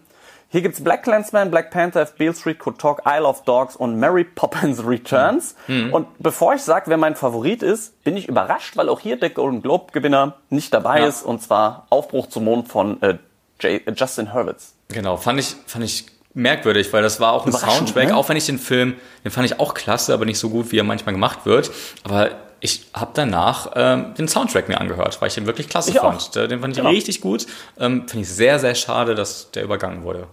[0.50, 4.24] hier gibt's Black Clansman, Black Panther, Beale Street Could Talk, Isle of Dogs und Mary
[4.24, 5.56] Poppins Returns.
[5.68, 5.92] Mhm.
[5.94, 9.32] Und bevor ich sage, wer mein Favorit ist, bin ich überrascht, weil auch hier der
[9.32, 11.08] Golden Globe Gewinner nicht dabei Ja.
[11.08, 11.24] ist.
[11.24, 13.18] Und zwar Aufbruch zum Mond von äh,
[13.60, 14.76] J äh, Justin Hurwitz.
[14.90, 18.16] Genau, fand ich, fand ich merkwürdig, weil das war auch ein Soundtrack, ne?
[18.16, 20.78] auch wenn ich den Film, den fand ich auch klasse, aber nicht so gut, wie
[20.80, 21.72] er manchmal gemacht wird.
[22.04, 22.30] Aber
[22.64, 26.06] ich habe danach ähm, den Soundtrack mir angehört, weil ich den wirklich klasse Ich auch.
[26.12, 26.34] fand.
[26.36, 26.90] Der- Den fand ich Genau.
[26.90, 27.46] richtig gut.
[27.80, 30.28] Ähm, Finde ich sehr, sehr schade, dass der übergangen wurde.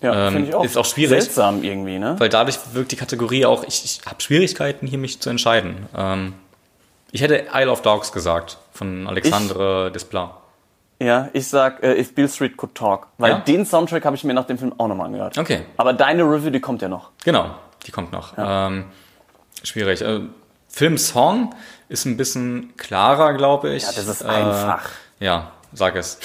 [0.00, 0.64] Ja, Ähm, finde ich auch.
[0.64, 1.22] ist auch schwierig.
[1.22, 2.16] Seltsam irgendwie, ne?
[2.18, 5.86] Weil dadurch wirkt die Kategorie auch, ich, ich habe Schwierigkeiten, hier mich zu entscheiden.
[5.96, 6.34] Ähm,
[7.12, 10.30] ich hätte Isle of Dogs gesagt, von Alexandre Desplat.
[11.00, 13.08] Ja, ich sag äh, If Beale Street Could Talk.
[13.18, 13.38] Weil Ja?
[13.40, 15.36] den Soundtrack habe ich mir nach dem Film auch nochmal angehört.
[15.38, 15.62] Okay.
[15.76, 17.10] Aber deine Review, die kommt ja noch.
[17.24, 17.50] Genau,
[17.86, 18.32] die kommt noch.
[18.38, 18.86] Ähm,
[19.62, 20.02] schwierig.
[20.74, 21.54] Äh, Film-Song
[21.88, 23.82] ist ein bisschen klarer, glaube ich.
[23.84, 24.88] Ja, das ist Äh, einfach.
[25.20, 26.18] Ja, sag es.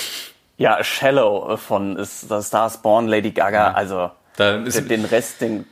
[0.57, 3.71] Ja, Shallow äh, von The Stars Born, Lady Gaga.
[3.71, 5.65] Also Da ist, den, Rest, den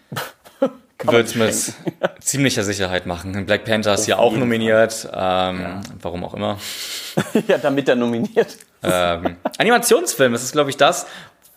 [1.04, 1.74] wird mit
[2.22, 3.46] ziemlicher Sicherheit machen.
[3.46, 5.08] Black Panther ist hier auch nominiert.
[5.14, 6.58] Ähm, Warum auch immer.
[7.48, 8.58] ja, damit er nominiert.
[8.84, 11.08] ähm, Animationsfilm, das ist, glaube ich, das,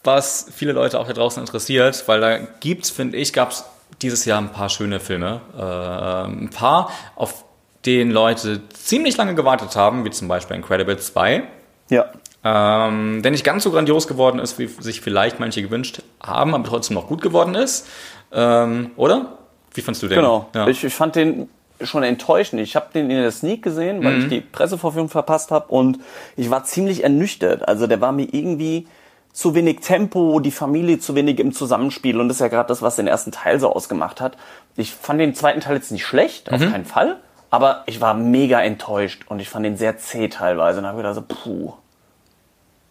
[0.02, 3.64] was viele Leute auch hier draußen interessiert, weil da gibt's, finde ich, gab's
[4.02, 5.40] dieses Jahr ein paar schöne Filme.
[5.56, 7.44] Äh, ein paar, auf
[7.86, 11.42] denen Leute ziemlich lange gewartet haben, wie zum Beispiel Incredibles 2.
[11.88, 12.06] Ja.
[12.42, 16.64] Ähm, der nicht ganz so grandios geworden ist, wie sich vielleicht manche gewünscht haben, aber
[16.64, 17.86] trotzdem noch gut geworden ist.
[18.32, 19.38] Ähm, oder?
[19.74, 20.16] Wie fandst du den?
[20.16, 20.48] Genau.
[20.54, 20.66] Ja.
[20.68, 21.48] Ich, ich fand den
[21.82, 22.60] schon enttäuschend.
[22.62, 24.30] Ich habe den in der Sneak gesehen, weil ich Mhm.
[24.30, 25.98] die Pressevorführung verpasst habe und
[26.36, 27.66] ich war ziemlich ernüchtert.
[27.66, 28.86] Also der war mir irgendwie
[29.32, 32.82] zu wenig Tempo, die Familie zu wenig im Zusammenspiel und das ist ja gerade das,
[32.82, 34.36] was den ersten Teil so ausgemacht hat.
[34.76, 36.72] Ich fand den zweiten Teil jetzt nicht schlecht, auf Mhm.
[36.72, 37.16] keinen Fall,
[37.50, 41.14] aber ich war mega enttäuscht und ich fand den sehr zäh teilweise und habe gedacht
[41.14, 41.72] so, puh.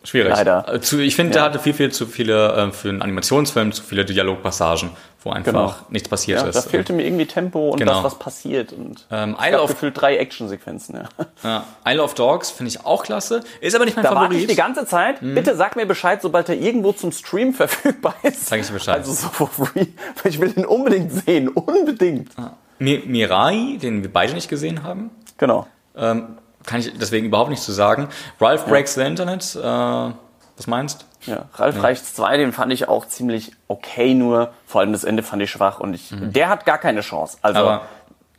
[0.03, 0.31] Schwierig.
[0.31, 0.65] Leider.
[0.69, 1.47] Äh, ich finde, der Ja.
[1.49, 4.91] hatte viel, viel zu viele, äh, für einen Animationsfilm, zu viele Dialogpassagen,
[5.23, 5.75] wo einfach Genau.
[5.89, 6.55] nichts passiert Ja, ist.
[6.55, 7.95] da fehlte mir irgendwie Tempo und Genau.
[7.95, 8.71] das, was passiert.
[8.71, 10.95] Und Ähm, es Isle gab of- gefühlt drei Actionsequenzen.
[10.95, 11.25] Ja.
[11.43, 13.41] Ja, Isle of Dogs finde ich auch klasse.
[13.59, 14.49] Ist aber nicht mein Da warte ich Favorit.
[14.51, 15.17] die ganze Zeit.
[15.19, 18.45] Bitte sag mir Bescheid, sobald er irgendwo zum Stream verfügbar ist.
[18.47, 18.99] Sag ich dir Bescheid.
[18.99, 19.87] Also so for free.
[20.23, 21.49] Ich will den unbedingt sehen.
[21.49, 22.31] Unbedingt.
[22.81, 25.67] Mi Mirai, den wir beide nicht gesehen haben, Genau.
[25.97, 28.09] ähm, kann ich deswegen überhaupt nicht zu sagen.
[28.39, 31.45] Ralph Breaks the Internet, äh, was meinst Ja.
[31.55, 35.41] Ralf Reichts 2, den fand ich auch ziemlich okay, nur vor allem das Ende fand
[35.41, 37.37] ich schwach und ich, der hat gar keine Chance.
[37.41, 37.81] Also Aber,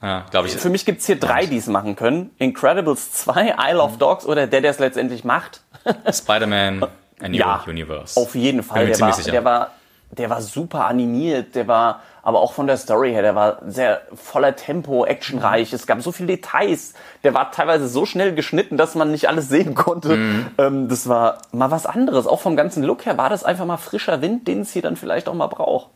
[0.03, 0.57] ja, glaube ich.
[0.57, 2.31] für mich gibt's hier drei, die es machen können.
[2.39, 5.63] Incredibles 2, Isle of Dogs oder der, der es letztendlich macht.
[6.13, 6.85] Spider-Man,
[7.23, 8.19] A New Ja, Universe.
[8.21, 8.87] Auf jeden Fall.
[8.87, 9.71] Der war, der, war,
[10.11, 14.03] der war super animiert, der war aber auch von der Story her, der war sehr
[14.15, 15.73] voller Tempo, actionreich.
[15.73, 16.95] Es gab so viele Details.
[17.25, 20.17] Der war teilweise so schnell geschnitten, dass man nicht alles sehen konnte.
[20.17, 20.47] Mhm.
[20.59, 22.27] Ähm, das war mal was anderes.
[22.27, 24.97] Auch vom ganzen Look her war das einfach mal frischer Wind, den es hier dann
[24.97, 25.89] vielleicht auch mal braucht.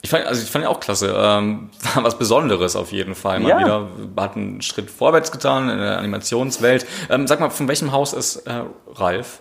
[0.00, 1.12] Ich fand, also ich fand ihn auch klasse.
[1.16, 3.40] Ähm, war was Besonderes auf jeden Fall.
[3.40, 3.58] Mal Ja.
[3.58, 6.86] wieder hat einen Schritt vorwärts getan in der Animationswelt.
[7.10, 8.62] Ähm, sag mal, von welchem Haus ist äh,
[8.94, 9.40] Ralph?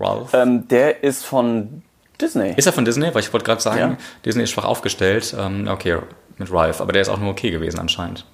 [0.00, 0.32] Ralph?
[0.32, 1.82] Ähm, der ist von
[2.20, 2.54] Disney.
[2.56, 3.14] Ist er von Disney?
[3.14, 3.96] Weil ich wollte gerade sagen, Ja.
[4.24, 5.34] Disney ist schwach aufgestellt.
[5.38, 5.98] Ähm, okay,
[6.38, 6.80] mit Ralph.
[6.80, 8.24] Aber der ist auch nur okay gewesen anscheinend.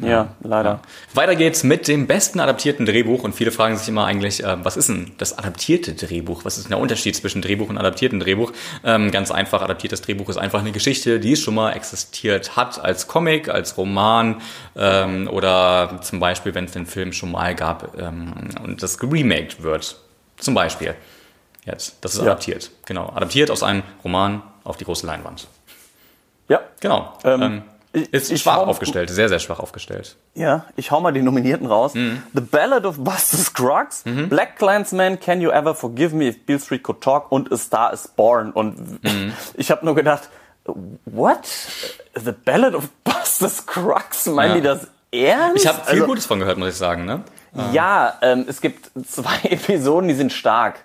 [0.00, 0.80] Ja, leider.
[1.14, 4.76] Weiter geht's mit dem besten adaptierten Drehbuch und viele fragen sich immer eigentlich, äh, was
[4.76, 6.44] ist denn das adaptierte Drehbuch?
[6.44, 8.52] Was ist denn der Unterschied zwischen Drehbuch und adaptierten Drehbuch?
[8.82, 13.06] Ähm, ganz einfach, adaptiertes Drehbuch ist einfach eine Geschichte, die schon mal existiert hat als
[13.06, 14.40] Comic, als Roman
[14.76, 18.32] ähm, oder zum Beispiel, wenn es den Film schon mal gab ähm,
[18.64, 19.96] und das geremaked wird.
[20.38, 20.96] Zum Beispiel.
[21.64, 21.96] Jetzt.
[22.02, 22.24] Das ist Ja.
[22.26, 22.70] adaptiert.
[22.86, 23.10] Genau.
[23.14, 25.48] Adaptiert aus einem Roman auf die große Leinwand.
[26.48, 26.60] Ja.
[26.80, 27.16] Genau.
[27.24, 27.62] Ähm, Ähm,
[27.94, 30.16] ich- ist ich schwach hau- aufgestellt, sehr, sehr schwach aufgestellt.
[30.34, 31.94] Ja, ich hau mal die Nominierten raus.
[31.94, 32.22] Mhm.
[32.34, 36.82] The Ballad of Buster Scruggs, Black Clansman, Can You Ever Forgive Me If Beale Street
[36.82, 38.50] Could Talk und A Star Is Born.
[38.52, 39.32] Und Mhm.
[39.54, 40.28] ich habe nur gedacht,
[41.06, 41.46] what?
[42.14, 44.26] The Ballad of Buster Scruggs?
[44.26, 44.54] Meinen Ja.
[44.56, 45.62] die das ernst?
[45.64, 47.04] Ich habe viel Also, Gutes von gehört, muss ich sagen.
[47.06, 47.22] Ne?
[47.72, 50.80] Ja, ähm, es gibt zwei Episoden, die sind stark.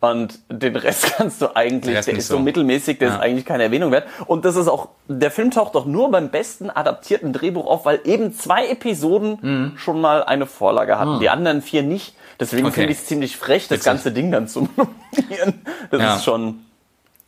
[0.00, 2.40] Und den Rest kannst du eigentlich, Der der ist so so.
[2.40, 3.14] mittelmäßig, der Ja.
[3.16, 4.06] ist eigentlich keine Erwähnung wert.
[4.26, 8.00] Und das ist auch, der Film taucht doch nur beim besten adaptierten Drehbuch auf, weil
[8.04, 12.14] eben zwei Episoden schon mal eine Vorlage hatten, die anderen vier nicht.
[12.38, 12.74] Deswegen Okay.
[12.82, 13.84] finde ich es ziemlich frech, das Witzig.
[13.86, 15.62] ganze Ding dann zu nominieren.
[15.90, 16.14] Das Ja.
[16.16, 16.60] ist schon,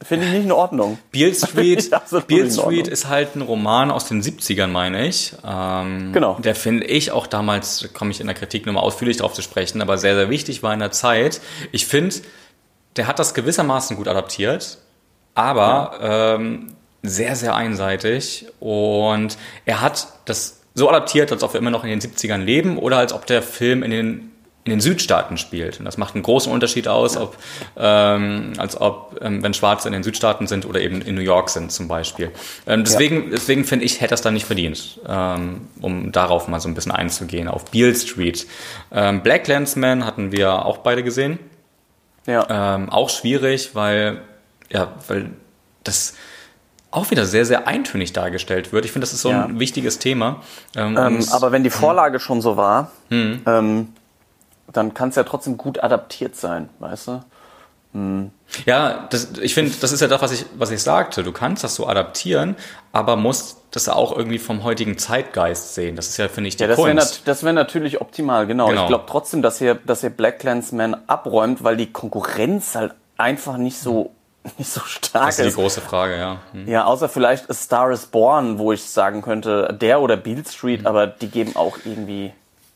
[0.01, 0.99] finde ich nicht in Ordnung.
[1.11, 1.91] Beale Street,
[2.29, 2.51] Beale.
[2.53, 5.33] Street ist halt ein Roman aus den 70ern, meine ich.
[5.45, 6.39] Ähm, Genau.
[6.39, 9.43] Der finde ich auch damals, da komme ich in der Kritik nochmal ausführlich drauf zu
[9.43, 11.41] sprechen, aber sehr, sehr wichtig war in der Zeit.
[11.73, 12.15] Ich finde,
[12.97, 14.79] der hat das gewissermaßen gut adaptiert,
[15.35, 15.99] aber
[16.39, 18.47] ähm, sehr, sehr einseitig.
[18.59, 22.79] Und er hat das so adaptiert, als ob wir immer noch in den 70ern leben
[22.79, 24.31] oder als ob der Film in den
[24.65, 25.79] in den Südstaaten spielt.
[25.79, 27.37] Und das macht einen großen Unterschied aus, ob,
[27.79, 31.49] ähm, als ob, ähm, wenn Schwarze in den Südstaaten sind oder eben in New York
[31.49, 32.31] sind zum Beispiel.
[32.67, 36.69] Ähm, deswegen deswegen finde ich, hätte das dann nicht verdient, ähm, um darauf mal so
[36.69, 38.47] ein bisschen einzugehen, auf Beale Street.
[38.93, 41.39] Ähm, Black Landsman hatten wir auch beide gesehen.
[42.27, 42.75] Ja.
[42.75, 44.21] Ähm, auch schwierig, weil,
[44.71, 45.31] ja, weil
[45.85, 46.15] das
[46.91, 48.85] auch wieder sehr, sehr eintönig dargestellt wird.
[48.85, 49.45] Ich finde, das ist so Ja.
[49.45, 50.43] ein wichtiges Thema.
[50.77, 53.43] Ähm, Ähm, aber wenn die Vorlage schon so war, Hm.
[53.47, 53.95] ähm,
[54.73, 57.25] dann kann es ja trotzdem gut adaptiert sein, weißt du?
[58.67, 61.23] Ja, das, ich finde, das ist ja das, was ich, was ich sagte.
[61.23, 62.57] Du kannst das so adaptieren,
[62.93, 65.97] aber musst das auch irgendwie vom heutigen Zeitgeist sehen.
[65.97, 68.69] Das ist ja, finde ich, die Ja, das wäre nat das wär natürlich optimal, genau.
[68.69, 68.83] Genau.
[68.83, 73.57] Ich glaube trotzdem, dass ihr, dass ihr Black Clansman abräumt, weil die Konkurrenz halt einfach
[73.57, 74.13] nicht so,
[74.59, 75.55] nicht so stark das ist die ist.
[75.57, 76.41] große Frage, ja.
[76.53, 76.69] Hm.
[76.69, 80.47] Ja, außer vielleicht A Star is Born, wo ich sagen könnte, der oder Beale Hm.
[80.47, 82.33] Street, aber die geben auch irgendwie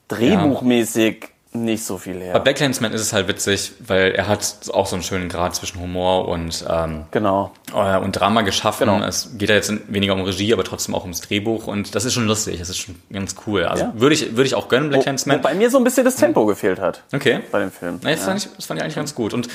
[0.09, 2.41] drehbuchmäßig nicht so viel Bei her.
[2.41, 5.81] Black Landsman ist es halt witzig, weil er hat auch so einen schönen Grad zwischen
[5.81, 7.53] Humor und, ähm, Genau.
[7.73, 8.89] äh, und Drama geschaffen.
[8.89, 9.05] Genau.
[9.07, 12.13] Es geht ja jetzt weniger um Regie, aber trotzdem auch ums Drehbuch und das ist
[12.15, 13.65] schon lustig, das ist schon ganz cool.
[13.65, 13.93] Also Ja.
[13.95, 15.39] würde ich, würde ich auch gönnen, Black Landsman.
[15.39, 17.41] Wobei mir so ein bisschen das Tempo gefehlt hat Okay.
[17.53, 18.01] bei dem Film.
[18.03, 19.33] Nee, das, fand ich, das fand ich eigentlich ganz gut.
[19.33, 19.49] Und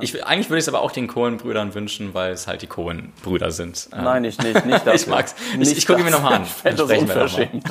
[0.00, 3.50] ich, eigentlich würde ich es aber auch den Cohen-Brüdern wünschen, weil es halt die Cohen-Brüder
[3.50, 3.88] sind.
[3.92, 4.94] Nein, ich nicht, nicht dafür.
[4.94, 5.34] ich mag's.
[5.52, 6.42] Ich, Nicht ich gucke mir nochmal an.
[6.64, 7.64] Ich das unverschämt.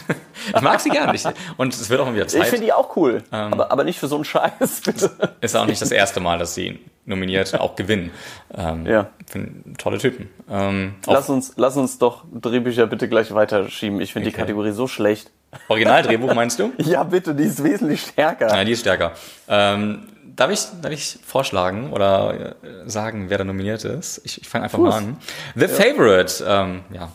[0.55, 1.13] Ich mag sie gern.
[1.13, 1.25] Ich,
[1.57, 2.47] und es wird auch wieder Ich Zeit.
[2.47, 3.53] finde die auch cool, Ähm.
[3.53, 5.11] aber, aber nicht für so einen Scheiß, bitte.
[5.41, 8.11] Ist auch nicht das erste Mal, dass sie nominiert auch gewinnen.
[8.55, 9.07] Ähm, Ja.
[9.29, 10.29] Find, tolle Typen.
[10.49, 14.01] Ähm, Lass uns, lass uns doch Drehbücher bitte gleich weiterschieben.
[14.01, 14.41] Ich finde die Okay.
[14.41, 15.31] Kategorie so schlecht.
[15.69, 16.71] Originaldrehbuch meinst du?
[16.77, 18.47] Ja, bitte, die ist wesentlich stärker.
[18.55, 19.13] Ja, die ist stärker.
[19.47, 20.03] Ähm,
[20.37, 24.21] darf, ich, darf ich vorschlagen oder äh, sagen, wer da nominiert ist?
[24.23, 25.17] Ich, ich fange einfach mal an.
[25.55, 27.11] The Favorite, ähm, ja,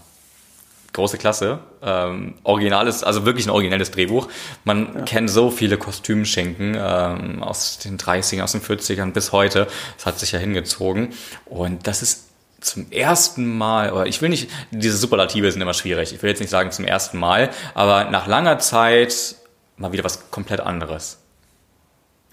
[0.93, 1.61] große Klasse.
[1.83, 4.29] Ähm, originales, also wirklich ein originelles Drehbuch.
[4.65, 9.67] Man kennt so viele Kostümschenken ähm, aus den 30ern, aus den 40ern bis heute.
[9.97, 11.15] Das hat sich ja hingezogen.
[11.47, 12.29] Und das ist
[12.61, 16.13] zum ersten Mal, oder ich will nicht, diese Superlative sind immer schwierig.
[16.13, 19.37] Ich will jetzt nicht sagen zum ersten Mal, aber nach langer Zeit
[19.77, 21.19] mal wieder was komplett anderes.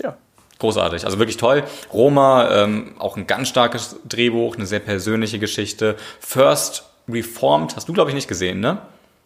[0.02, 0.17] Ja.
[0.60, 1.63] Großartig, also wirklich toll.
[1.93, 5.95] Roma, ähm, auch ein ganz starkes Drehbuch, eine sehr persönliche Geschichte.
[6.19, 8.80] First Reformed, hast du, glaube ich, nicht gesehen, ne?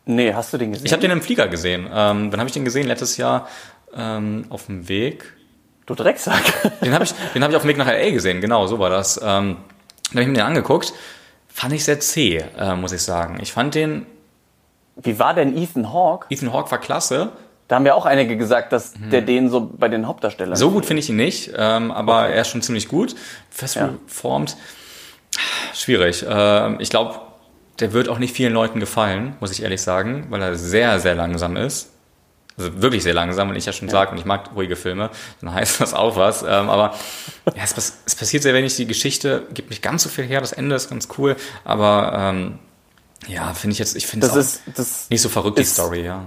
[0.06, 0.86] Nee, hast du den gesehen?
[0.86, 1.88] Ich habe den im Flieger gesehen.
[1.92, 2.88] Ähm, wann habe ich den gesehen?
[2.88, 3.48] Letztes Jahr
[3.96, 5.34] ähm, auf dem Weg.
[5.86, 6.82] Du Drecksack.
[6.82, 8.12] Den habe ich, den hab ich auf dem Weg nach L.A.
[8.12, 9.18] gesehen, genau, so war das.
[9.18, 10.94] Ähm, dann habe ich mir den angeguckt.
[11.48, 13.40] Fand ich sehr zäh, äh, muss ich sagen.
[13.42, 14.06] Ich fand den,
[14.96, 16.28] Wie war denn Ethan Hawke?
[16.30, 17.32] Ethan Hawke war klasse.
[17.68, 20.54] Da haben ja auch einige gesagt, dass der den so bei den Hauptdarstellern.
[20.54, 20.58] Mhm.
[20.60, 23.16] So gut finde ich ihn nicht, ähm, aber er ist schon ziemlich gut.
[23.50, 23.94] Fest Ja.
[24.08, 24.58] reformt.
[25.74, 26.26] Schwierig.
[26.28, 27.20] Ähm, ich glaube,
[27.80, 31.16] der wird auch nicht vielen Leuten gefallen, muss ich ehrlich sagen, weil er sehr, sehr
[31.16, 31.90] langsam ist.
[32.56, 35.10] Also wirklich sehr langsam, wenn ich ja schon sage, und ich mag ruhige Filme,
[35.42, 36.44] dann heißt das auch was.
[36.44, 36.94] Ähm, aber
[37.56, 38.76] ja, es, pass- es passiert sehr wenig.
[38.76, 40.40] Die Geschichte gibt nicht ganz so viel her.
[40.40, 41.36] Das Ende ist ganz cool.
[41.64, 42.60] Aber ähm,
[43.28, 44.62] ja, finde ich jetzt, ich finde es
[45.10, 46.26] nicht so verrückt, die Story, ja.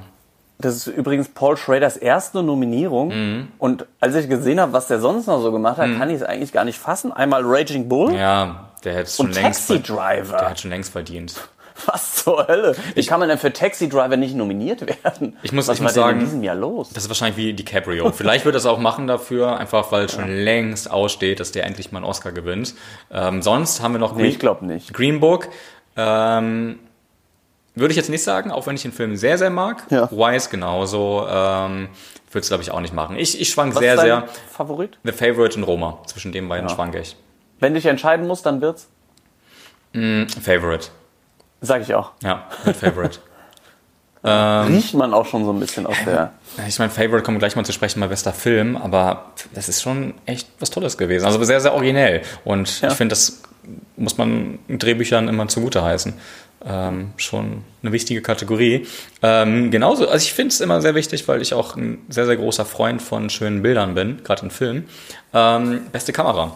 [0.58, 3.08] Das ist übrigens Paul Schraders erste Nominierung.
[3.08, 3.48] Mhm.
[3.58, 6.22] Und als ich gesehen habe, was der sonst noch so gemacht hat, kann ich es
[6.22, 7.12] eigentlich gar nicht fassen.
[7.12, 10.36] Einmal Raging Bull Ja, der hätte schon und längst Taxi ver- Driver.
[10.38, 11.34] Der hat schon längst verdient.
[11.84, 12.74] Was zur Hölle?
[12.94, 15.36] Wie kann man denn für Taxi Driver nicht nominiert werden?
[15.42, 16.88] Ich muss, Was ich war muss denn sagen, in diesem Jahr los?
[16.94, 18.10] das ist wahrscheinlich wie DiCaprio.
[18.12, 21.64] Vielleicht wird er es auch machen dafür, einfach weil es schon längst aussteht, dass der
[21.66, 22.74] endlich mal einen Oscar gewinnt.
[23.10, 24.94] Ähm, sonst haben wir noch Nee, ich glaube nicht.
[24.94, 25.48] Green Book.
[25.98, 26.78] Ähm,
[27.76, 29.84] würde ich jetzt nicht sagen, auch wenn ich den Film sehr, sehr mag.
[29.90, 30.10] Ja.
[30.10, 31.26] Wise genauso.
[31.28, 31.88] Ähm,
[32.32, 33.16] würde es, glaube ich, auch nicht machen.
[33.16, 34.28] Ich, ich schwank Was sehr, ist dein sehr.
[34.50, 34.98] Favorit?
[35.04, 35.98] The Favorite und Roma.
[36.06, 37.16] Zwischen den beiden schwanke ich.
[37.60, 38.88] Wenn du dich entscheiden musst, dann wird's.
[40.42, 40.88] Favorite.
[41.62, 42.10] Sag ich auch.
[42.22, 43.18] Ja, mit Favorite.
[44.24, 46.32] Riecht man auch schon so ein bisschen aus der.
[46.66, 50.14] Ich meine, Favorite kommen gleich mal zu sprechen bei bester Film, aber das ist schon
[50.26, 51.24] echt was Tolles gewesen.
[51.26, 52.22] Also sehr, sehr originell.
[52.44, 52.88] Und Ja.
[52.88, 53.40] ich finde, das
[53.96, 56.14] muss man Drehbüchern immer zugute heißen.
[56.64, 58.86] Ähm, schon eine wichtige Kategorie.
[59.22, 62.36] Ähm, genauso, also ich finde es immer sehr wichtig, weil ich auch ein sehr, sehr
[62.36, 64.88] großer Freund von schönen Bildern bin, gerade in Filmen.
[65.34, 66.52] Ähm, beste Kamera.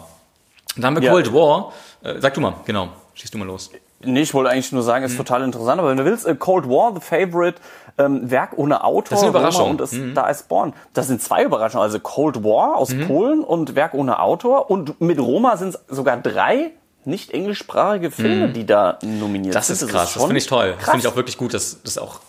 [0.75, 1.11] Da haben wir Ja.
[1.11, 1.71] Cold War.
[2.03, 2.89] Äh, sag du mal, genau.
[3.13, 3.69] Schieß du mal los.
[4.03, 6.67] Nee, ich wollte eigentlich nur sagen, ist total interessant, aber wenn du willst, äh, Cold
[6.67, 7.61] War, The Favorite,
[7.99, 9.61] ähm, Werk ohne Autor, Das ist eine Überraschung.
[9.61, 10.73] Roma und es, da ist Born.
[10.93, 15.19] Das sind zwei Überraschungen, also Cold War aus Polen und Werk ohne Autor und mit
[15.19, 16.71] Roma sind es sogar drei
[17.05, 19.75] nicht englischsprachige Filme, die da nominiert Das sind.
[19.81, 20.69] ist krass, das schon finde ich toll.
[20.71, 20.91] Das krass.
[20.91, 22.19] finde ich auch wirklich gut, dass das auch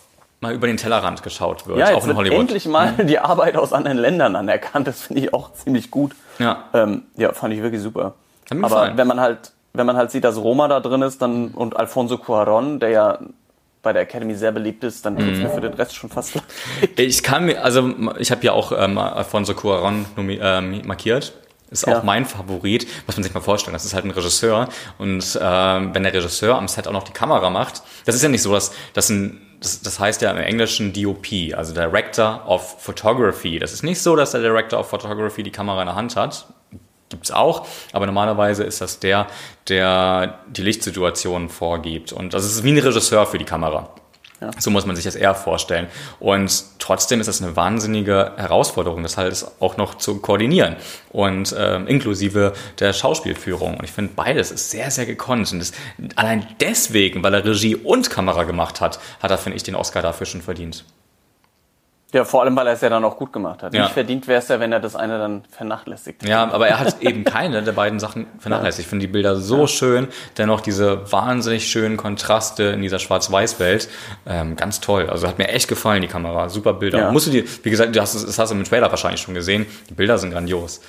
[0.41, 2.39] mal über den Tellerrand geschaut wird, Ja, auch in wird Hollywood.
[2.39, 4.87] endlich mal die Arbeit aus anderen Ländern anerkannt.
[4.87, 6.11] Das finde ich auch ziemlich gut.
[6.39, 6.65] Ja.
[6.73, 8.13] Ähm, ja, fand ich wirklich super.
[8.49, 8.97] Hat mir Aber gefallen.
[8.97, 12.15] wenn man halt, wenn man halt sieht, dass Roma da drin ist, dann und Alfonso
[12.15, 13.19] Cuarón, der ja
[13.81, 16.43] bei der Academy sehr beliebt ist, dann tut's mir für den Rest schon fast leid.
[16.97, 21.33] Ich kann mir, also ich habe ja auch ähm, Alfonso Cuarón nomi- ähm, markiert.
[21.73, 21.97] Ist Ja.
[21.99, 23.73] auch mein Favorit, muss man sich mal vorstellen.
[23.73, 24.69] Das ist halt ein Regisseur.
[24.97, 28.29] Und ähm, wenn der Regisseur am Set auch noch die Kamera macht, das ist ja
[28.29, 32.81] nicht so, dass das ein das, das heißt ja im Englischen DOP, also Director of
[32.81, 33.59] Photography.
[33.59, 36.47] Das ist nicht so, dass der Director of Photography die Kamera in der Hand hat.
[37.09, 39.27] Gibt's auch, aber normalerweise ist das der,
[39.69, 42.11] der die Lichtsituation vorgibt.
[42.11, 43.89] Und das ist wie ein Regisseur für die Kamera.
[44.59, 45.87] So muss man sich das eher vorstellen.
[46.19, 50.75] Und trotzdem ist das eine wahnsinnige Herausforderung, das halt auch noch zu koordinieren
[51.11, 53.77] und ähm, inklusive der Schauspielführung.
[53.77, 55.51] Und ich finde, beides ist sehr, sehr gekonnt.
[55.51, 55.71] Und das,
[56.15, 60.01] allein deswegen, weil er Regie und Kamera gemacht hat, hat er, finde ich, den Oscar
[60.01, 60.85] dafür schon verdient.
[62.13, 63.73] Ja, vor allem, weil er es ja dann auch gut gemacht hat.
[63.73, 63.81] Ja.
[63.83, 66.23] Nicht verdient wäre es ja, wenn er das eine dann vernachlässigt.
[66.25, 68.85] Ja, aber er hat eben keine der beiden Sachen vernachlässigt.
[68.85, 73.89] Ich finde die Bilder so schön, dennoch diese wahnsinnig schönen Kontraste in dieser Schwarz-Weiß-Welt.
[74.27, 75.09] Ähm, ganz toll.
[75.09, 76.49] Also hat mir echt gefallen, die Kamera.
[76.49, 76.99] Super Bilder.
[76.99, 77.11] Ja.
[77.11, 79.33] Musst du dir, wie gesagt, du hast, es- das hast du im Trailer wahrscheinlich schon
[79.33, 79.65] gesehen.
[79.89, 80.81] Die Bilder sind grandios.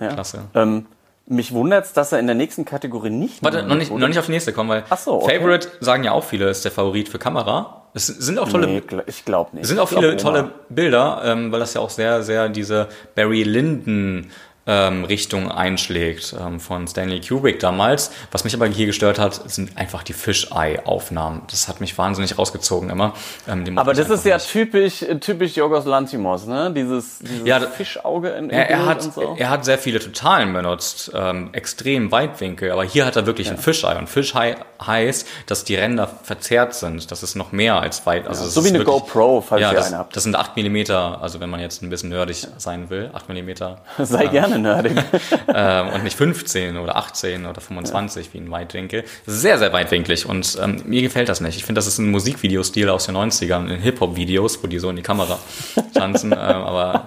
[0.00, 0.08] Ja.
[0.08, 0.44] Klasse.
[0.54, 0.86] Ähm,
[1.26, 3.42] mich wundert's, dass er in der nächsten Kategorie nicht.
[3.44, 5.38] Warte, noch nicht, noch nicht auf die nächste kommen, weil Ach so, okay.
[5.38, 7.81] Favorite sagen ja auch viele, ist der Favorit für Kamera.
[7.94, 9.64] Es sind auch tolle, Nee, ich glaube nicht.
[9.64, 12.88] Es sind auch glaub, viele tolle Bilder, ähm, weil das ja auch sehr, sehr diese
[13.14, 14.30] Barry Lyndon
[14.66, 18.10] ähm, Richtung einschlägt ähm, von Stanley Kubrick damals.
[18.30, 21.42] Was mich aber hier gestört hat, sind einfach die Fisheye-Aufnahmen.
[21.50, 23.12] Das hat mich wahnsinnig rausgezogen immer.
[23.48, 24.50] Ähm, Aber das ist ja nicht.
[24.50, 26.72] typisch, äh, typisch Jorgos Lantimos, ne?
[26.74, 29.34] Dieses, dieses Ja, Fischauge in, Er, er, hat, und so.
[29.36, 33.58] er hat sehr viele Totalen benutzt, ähm, extrem Weitwinkel, aber hier hat er wirklich ein
[33.58, 33.98] Fisheye.
[33.98, 37.10] Und Fisheye heißt, dass die Ränder verzerrt sind.
[37.10, 38.26] Das ist noch mehr als weit.
[38.26, 40.14] Also es so wie eine wirklich- GoPro, falls ja, ihr das, eine habt.
[40.16, 43.80] das sind 8 Millimeter, also wenn man jetzt ein bisschen nerdig sein will, 8 Millimeter
[43.98, 45.04] Sei gerne nerdig.
[45.48, 49.04] ähm, und nicht 15 oder 18 oder 25 wie ein Weitwinkel.
[49.26, 51.56] Sehr, sehr weitwinklig und ähm, mir gefällt das nicht.
[51.56, 54.96] Ich finde, das ist ein Musikvideostil aus den 90ern, in Hip-Hop-Videos, wo die so in
[54.96, 55.38] die Kamera
[55.94, 57.06] tanzen, ähm, aber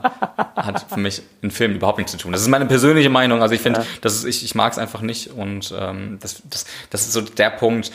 [0.56, 2.32] hat für mich in Filmen überhaupt nichts zu tun.
[2.32, 3.42] Das ist meine persönliche Meinung.
[3.42, 6.66] Also ich finde, das ist, ich, ich mag es einfach nicht und ähm, das, das,
[6.90, 7.92] das ist so der Punkt,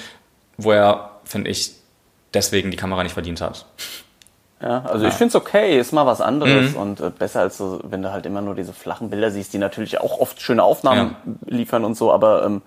[0.57, 1.73] wo er, finde ich,
[2.35, 3.67] deswegen die Kamera nicht verdient hat.
[4.63, 6.25] Ja, also ich find's okay, ist mal was Mhm.
[6.27, 9.53] anderes und äh, besser als so, wenn du halt immer nur diese flachen Bilder siehst,
[9.55, 12.63] die natürlich auch oft schöne Aufnahmen liefern und so, aber ähm,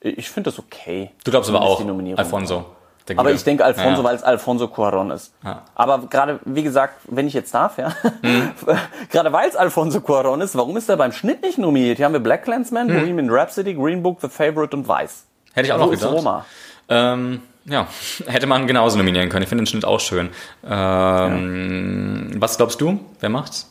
[0.00, 1.10] ich finde das okay.
[1.24, 1.80] Du glaubst aber auch.
[2.16, 2.64] Alfonso.
[3.08, 3.32] Aber Gute.
[3.34, 4.04] ich denke Alfonso, Ja, ja.
[4.04, 5.34] weil es Alfonso Cuaron ist.
[5.44, 5.62] Ja.
[5.74, 7.92] Aber gerade, wie gesagt, wenn ich jetzt darf, ja,
[9.10, 11.96] gerade weil es Alfonso Cuaron ist, warum ist er beim Schnitt nicht nominiert?
[11.96, 15.24] Hier haben wir Black Clansman, Bohemian Rhapsody, Green Book, The Favorite und Weiß.
[15.52, 16.12] Hätte ich auch noch gedacht.
[16.12, 16.44] Roma?
[16.88, 17.86] Ähm, ja,
[18.26, 19.42] hätte man genauso nominieren können.
[19.42, 20.30] Ich finde den Schnitt auch schön.
[20.68, 23.00] Ähm, Was glaubst du?
[23.20, 23.68] Wer macht's?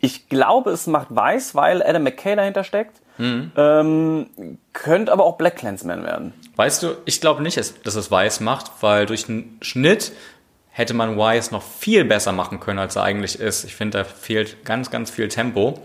[0.00, 3.00] Ich glaube, es macht Weiß, weil Adam McKay dahinter steckt.
[3.16, 3.52] Mhm.
[3.56, 4.26] Ähm,
[4.72, 6.34] könnte aber auch Black Clansman werden.
[6.56, 10.12] Weißt du, ich glaube nicht, dass dass es Weiß macht, weil durch den Schnitt
[10.70, 13.64] hätte man Wise noch viel besser machen können, als er eigentlich ist.
[13.64, 15.80] Ich finde, da fehlt ganz, ganz viel Tempo.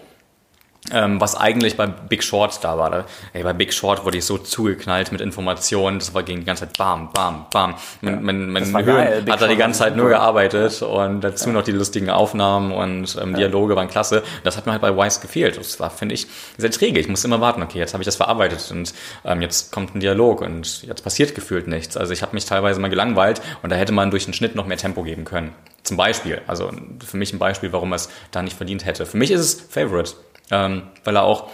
[0.92, 3.06] Ähm, was eigentlich bei Big Short da war.
[3.34, 6.66] Ey, bei Big Short wurde ich so zugeknallt mit Informationen, das war gegen die ganze
[6.66, 7.76] Zeit bam, bam, bam.
[8.02, 9.22] Mein, Hirn geil.
[9.24, 13.18] Big hat da die ganze Zeit nur gearbeitet und dazu noch die lustigen Aufnahmen und
[13.22, 14.24] ähm, Dialoge waren klasse.
[14.44, 15.58] Das hat mir halt bei Wise gefehlt.
[15.58, 16.28] Das war, finde ich,
[16.58, 17.00] sehr träge.
[17.00, 18.94] Ich musste immer warten, okay, jetzt habe ich das verarbeitet und
[19.26, 21.98] ähm, jetzt kommt ein Dialog und jetzt passiert gefühlt nichts.
[21.98, 24.66] Also ich habe mich teilweise mal gelangweilt und da hätte man durch den Schnitt noch
[24.66, 25.54] mehr Tempo geben können.
[25.84, 26.72] Zum Beispiel, also
[27.06, 29.06] für mich ein Beispiel, warum es da nicht verdient hätte.
[29.06, 30.14] Für mich ist es Favorite,
[30.52, 31.50] ähm, weil er auch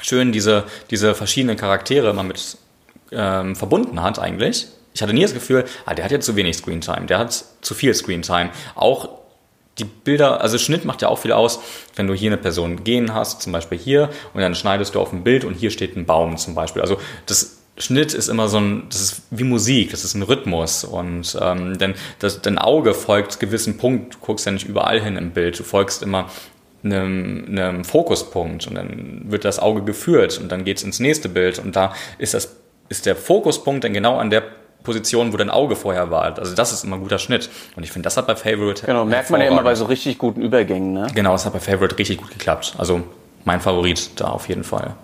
[0.00, 2.58] schön diese, diese verschiedenen Charaktere immer mit
[3.12, 4.68] ähm, verbunden hat eigentlich.
[4.94, 7.74] Ich hatte nie das Gefühl, ah, der hat jetzt zu wenig Screentime, der hat zu
[7.74, 8.50] viel Screentime.
[8.74, 9.10] Auch
[9.78, 11.60] die Bilder, also Schnitt macht ja auch viel aus,
[11.96, 15.12] wenn du hier eine Person gehen hast, zum Beispiel hier, und dann schneidest du auf
[15.12, 16.80] ein Bild und hier steht ein Baum zum Beispiel.
[16.80, 20.84] Also das Schnitt ist immer so ein, das ist wie Musik, das ist ein Rhythmus
[20.84, 25.18] und ähm, denn das, dein Auge folgt gewissen Punkt, du guckst ja nicht überall hin
[25.18, 26.30] im Bild, du folgst immer
[26.92, 31.58] einem, einem Fokuspunkt und dann wird das Auge geführt und dann geht's ins nächste Bild
[31.58, 32.56] und da ist das
[32.88, 34.42] ist der Fokuspunkt dann genau an der
[34.84, 36.38] Position, wo dein Auge vorher war.
[36.38, 39.04] Also das ist immer ein guter Schnitt und ich finde, das hat bei Favorite Genau,
[39.04, 41.08] merkt man ja immer bei so richtig guten Übergängen, ne?
[41.14, 42.74] Genau, das hat bei Favorite richtig gut geklappt.
[42.78, 43.02] Also
[43.44, 44.94] mein Favorit da auf jeden Fall.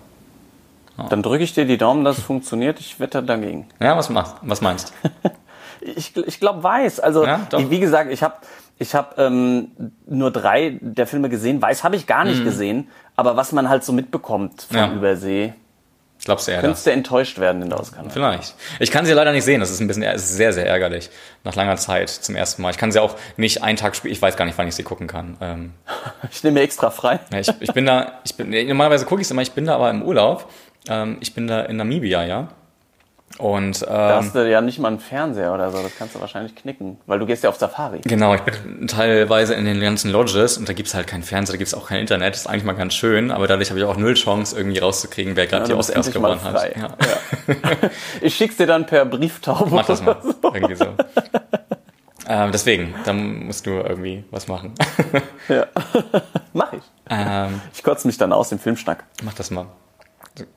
[1.09, 2.79] Dann drücke ich dir die Daumen, dass es funktioniert.
[2.79, 3.67] Ich wette dagegen.
[3.81, 4.93] Ja, was machst, was meinst?
[5.85, 7.01] Ich, ich glaube, weiß.
[7.01, 8.35] Also, Ja, wie gesagt, ich habe
[8.83, 9.71] ich hab, ähm,
[10.05, 11.61] nur drei der Filme gesehen.
[11.61, 12.89] Weiß habe ich gar nicht gesehen.
[13.15, 14.83] Aber was man halt so mitbekommt von Mhm.
[14.83, 14.93] Ja.
[14.93, 15.53] Übersee,
[16.25, 18.01] Glaubst du eher könntest du enttäuscht werden in der Oscar.
[18.09, 18.55] Vielleicht.
[18.79, 19.59] Ich kann sie leider nicht sehen.
[19.59, 21.09] Das ist ein bisschen, es ist sehr, sehr ärgerlich.
[21.43, 22.69] Nach langer Zeit zum ersten Mal.
[22.71, 24.13] Ich kann sie auch nicht einen Tag spielen.
[24.13, 25.35] Ich weiß gar nicht, wann ich sie gucken kann.
[25.41, 25.73] Ähm,
[26.31, 27.19] Ich nehme mir extra frei.
[27.37, 29.89] ich, ich bin da, ich bin, normalerweise gucke ich es immer, ich bin da aber
[29.89, 30.49] im Urlaub.
[30.87, 32.47] Ähm, ich bin da in Namibia, ja.
[33.39, 35.81] Und Da ähm, hast du ja nicht mal einen Fernseher oder so.
[35.81, 38.01] Das kannst du wahrscheinlich knicken, weil du gehst ja auf Safari.
[38.03, 41.57] Genau, ich bin teilweise in den ganzen Lodges und da gibt's halt keinen Fernseher, da
[41.57, 42.35] gibt's auch kein Internet.
[42.35, 45.35] Das ist eigentlich mal ganz schön, aber dadurch habe ich auch null Chance, irgendwie rauszukriegen,
[45.35, 46.51] wer gerade Ja, die Oscars gewonnen hat.
[46.59, 46.75] frei.
[46.79, 46.95] Ja.
[48.21, 49.69] Ich schick's dir dann per Brieftaube.
[49.73, 50.15] Mach das mal.
[50.21, 50.53] so.
[50.53, 50.85] Irgendwie so.
[52.29, 54.73] ähm, deswegen, da musst du irgendwie was machen.
[55.49, 55.65] Ja.
[56.53, 56.83] Mach ich.
[57.09, 59.03] ähm, Ich kotze mich dann aus dem Filmschnack.
[59.23, 59.65] mach das mal.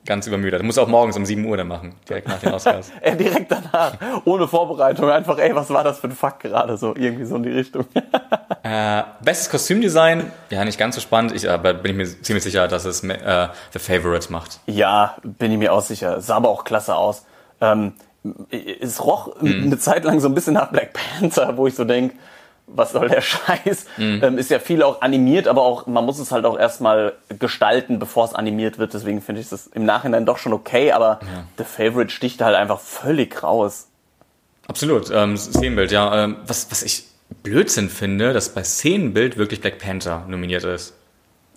[0.05, 0.59] Ganz übermüdet.
[0.61, 2.91] Du musst auch morgens um 7 Uhr dann machen, direkt nach den Oscars.
[3.01, 3.93] Äh, direkt danach,
[4.25, 7.43] ohne Vorbereitung, einfach, ey, was war das für ein Fuck gerade so, irgendwie so in
[7.43, 7.85] die Richtung.
[8.63, 12.67] äh, bestes Kostümdesign, ja, nicht ganz so spannend, ich, aber bin ich mir ziemlich sicher,
[12.67, 14.59] dass es äh, The Favorite macht.
[14.65, 16.21] ja, bin ich mir auch sicher.
[16.21, 17.25] Sah aber auch klasse aus.
[17.61, 17.93] Ähm,
[18.81, 22.13] es roch eine Zeit lang so ein bisschen nach Black Panther, wo ich so denk,
[22.67, 23.85] was soll der Scheiß?
[23.97, 27.97] Ähm, ist ja viel auch animiert, aber auch, man muss es halt auch erstmal gestalten,
[27.97, 28.93] bevor es animiert wird.
[28.93, 31.19] Deswegen finde ich das im Nachhinein doch schon okay, aber
[31.57, 33.87] The Favorite sticht halt einfach völlig raus.
[34.67, 36.25] Absolut, ähm, Szenenbild, ja.
[36.25, 37.05] Ähm, was, was ich
[37.43, 40.93] Blödsinn finde, dass bei Szenenbild wirklich Black Panther nominiert ist.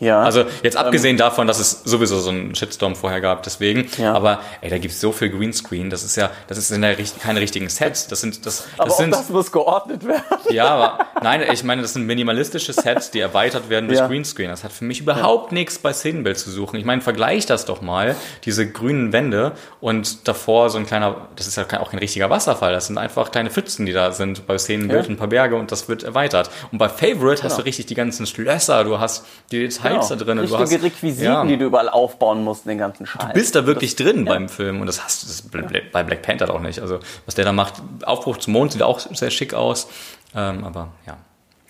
[0.01, 0.23] Ja.
[0.23, 3.89] Also jetzt abgesehen davon, dass es sowieso so einen Shitstorm vorher gab, deswegen.
[3.99, 4.15] Ja.
[4.15, 5.91] Aber ey, da gibt's so viel Greenscreen.
[5.91, 8.07] Das ist ja, das ist in der richt- keine richtigen Sets.
[8.09, 10.23] Das sind, das, aber das auch sind, das muss geordnet werden.
[10.51, 14.07] ja, aber nein, ich meine, das sind minimalistische Sets, die erweitert werden durch Ja.
[14.07, 14.49] Greenscreen.
[14.51, 16.77] Das hat für mich überhaupt nichts bei Szenenbild zu suchen.
[16.77, 21.47] Ich meine, vergleich das doch mal, diese grünen Wände und davor so ein kleiner, das
[21.47, 22.73] ist ja auch kein richtiger Wasserfall.
[22.73, 25.07] Das sind einfach kleine Pfützen, die da sind bei Szenenbild Ja.
[25.09, 26.51] und ein paar Berge und das wird erweitert.
[26.73, 27.57] Und bei Favorite hast Genau.
[27.59, 30.39] du richtig die ganzen Schlösser, du hast die Details da drin.
[30.39, 31.45] Du hast, Requisiten, ja.
[31.45, 33.29] die du überall aufbauen musst, den ganzen Scheiß.
[33.29, 36.23] Du bist da wirklich drin beim Film und das hast du das Bla- bei Black
[36.23, 36.81] Panther doch nicht.
[36.81, 37.75] Also was der da macht,
[38.05, 39.89] Aufbruch zum Mond sieht auch sehr schick aus,
[40.35, 41.17] ähm, aber ja,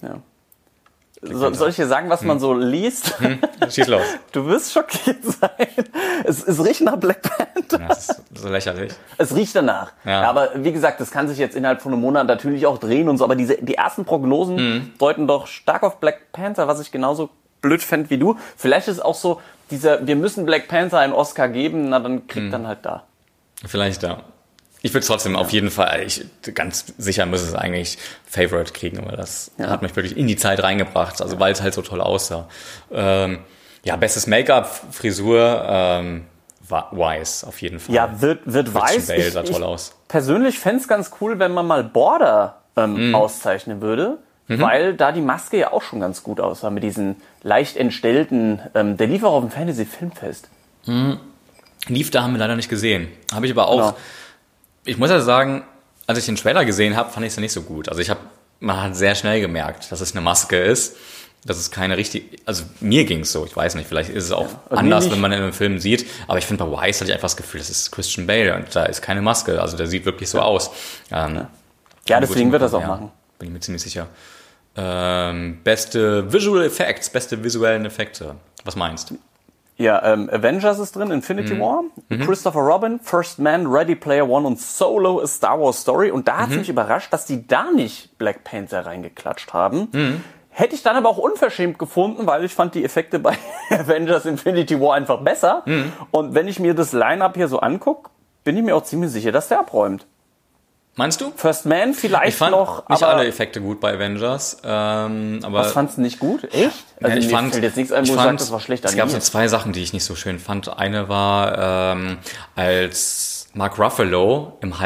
[0.02, 0.16] Ja.
[1.22, 2.40] So, soll ich dir sagen, was man Hm.
[2.40, 3.12] so liest?
[3.68, 4.00] schieß los.
[4.32, 5.50] Du wirst schockiert sein.
[6.24, 7.78] Es, es riecht nach Black Panther.
[7.78, 8.90] Ja, Das ist so lächerlich.
[9.18, 9.92] Es riecht danach.
[10.06, 10.22] Ja.
[10.22, 10.30] Ja.
[10.30, 13.18] aber wie gesagt, das kann sich jetzt innerhalb von einem Monat natürlich auch drehen und
[13.18, 13.24] so.
[13.24, 14.92] Aber diese, die ersten Prognosen Hm.
[14.98, 17.28] deuten doch stark auf Black Panther, was ich genauso
[17.62, 18.36] blöd fände wie du.
[18.56, 19.40] Vielleicht ist auch so
[19.70, 22.50] dieser, wir müssen Black Panther einen Oscar geben, na dann kriegt Hm.
[22.52, 23.04] dann halt da.
[23.66, 24.22] Vielleicht ja.
[24.82, 29.16] Ich würde trotzdem auf jeden Fall, ich ganz sicher muss es eigentlich Favorite kriegen, weil
[29.16, 29.68] das Ja.
[29.68, 32.48] hat mich wirklich in die Zeit reingebracht, also weil es halt so toll aussah.
[32.90, 33.40] Ähm,
[33.84, 36.24] ja, bestes Make-up, Frisur, ähm,
[36.92, 37.94] Wise auf jeden Fall.
[37.94, 39.06] Ja, wird, wird weiß.
[39.08, 39.92] Bale sah toll aus.
[40.08, 43.14] persönlich fände es ganz cool, wenn man mal Border ähm, Mhm.
[43.14, 44.18] auszeichnen würde,
[44.58, 48.96] weil da die Maske ja auch schon ganz gut aussah mit diesen leicht entstellten, ähm,
[48.96, 50.48] der lief auch auf dem Fantasy Filmfest.
[51.88, 53.08] Lief da haben wir leider nicht gesehen.
[53.32, 53.76] Habe ich aber auch.
[53.76, 53.96] Genau.
[54.84, 55.62] Ich muss ja sagen,
[56.06, 57.88] als ich den Trailer gesehen habe, fand ich es ja nicht so gut.
[57.88, 58.20] Also ich habe,
[58.58, 60.96] man hat sehr schnell gemerkt, dass es eine Maske ist.
[61.44, 64.32] Das ist keine richtige, also mir ging es so, ich weiß nicht, vielleicht ist es
[64.32, 67.00] auch also mir anders, wenn man in einem Film sieht, aber ich finde bei Wise
[67.00, 69.74] hatte ich einfach das Gefühl, das ist Christian Bale und da ist keine Maske, also
[69.74, 70.70] der sieht wirklich so aus.
[71.10, 71.46] Ähm,
[72.08, 73.10] Ja, deswegen wird das auch ja, machen.
[73.38, 74.08] Bin ich mir ziemlich sicher.
[74.76, 78.36] Ähm, beste Visual Effects, beste visuellen Effekte.
[78.64, 79.18] Was meinst du?
[79.76, 81.84] Ja, ähm, Avengers ist drin, Infinity War,
[82.26, 86.10] Christopher Robin, First Man, Ready Player One und Solo, A Star Wars Story.
[86.10, 90.22] Und da hat mich überrascht, dass die da nicht Black Panther reingeklatscht haben.
[90.50, 93.38] Hätte ich dann aber auch unverschämt gefunden, weil ich fand die Effekte bei
[93.70, 95.64] Avengers Infinity War einfach besser.
[96.10, 98.10] Und wenn ich mir das Line-Up hier so angucke,
[98.44, 100.06] bin ich mir auch ziemlich sicher, dass der abräumt.
[101.00, 101.32] Meinst du?
[101.34, 105.72] First Man vielleicht Ich fand noch, nicht alle Effekte gut bei Avengers, ähm, aber was
[105.72, 106.44] fandst du nicht gut?
[106.52, 106.84] Echt?
[107.00, 108.84] Also Ja, ich fand, fällt jetzt nichts ein, wo ich fand, sage, das war schlecht
[108.84, 110.76] Es gab so zwei Sachen, die ich nicht so schön fand.
[110.76, 112.18] Eine war, ähm,
[112.54, 114.78] als Mark Ruffalo im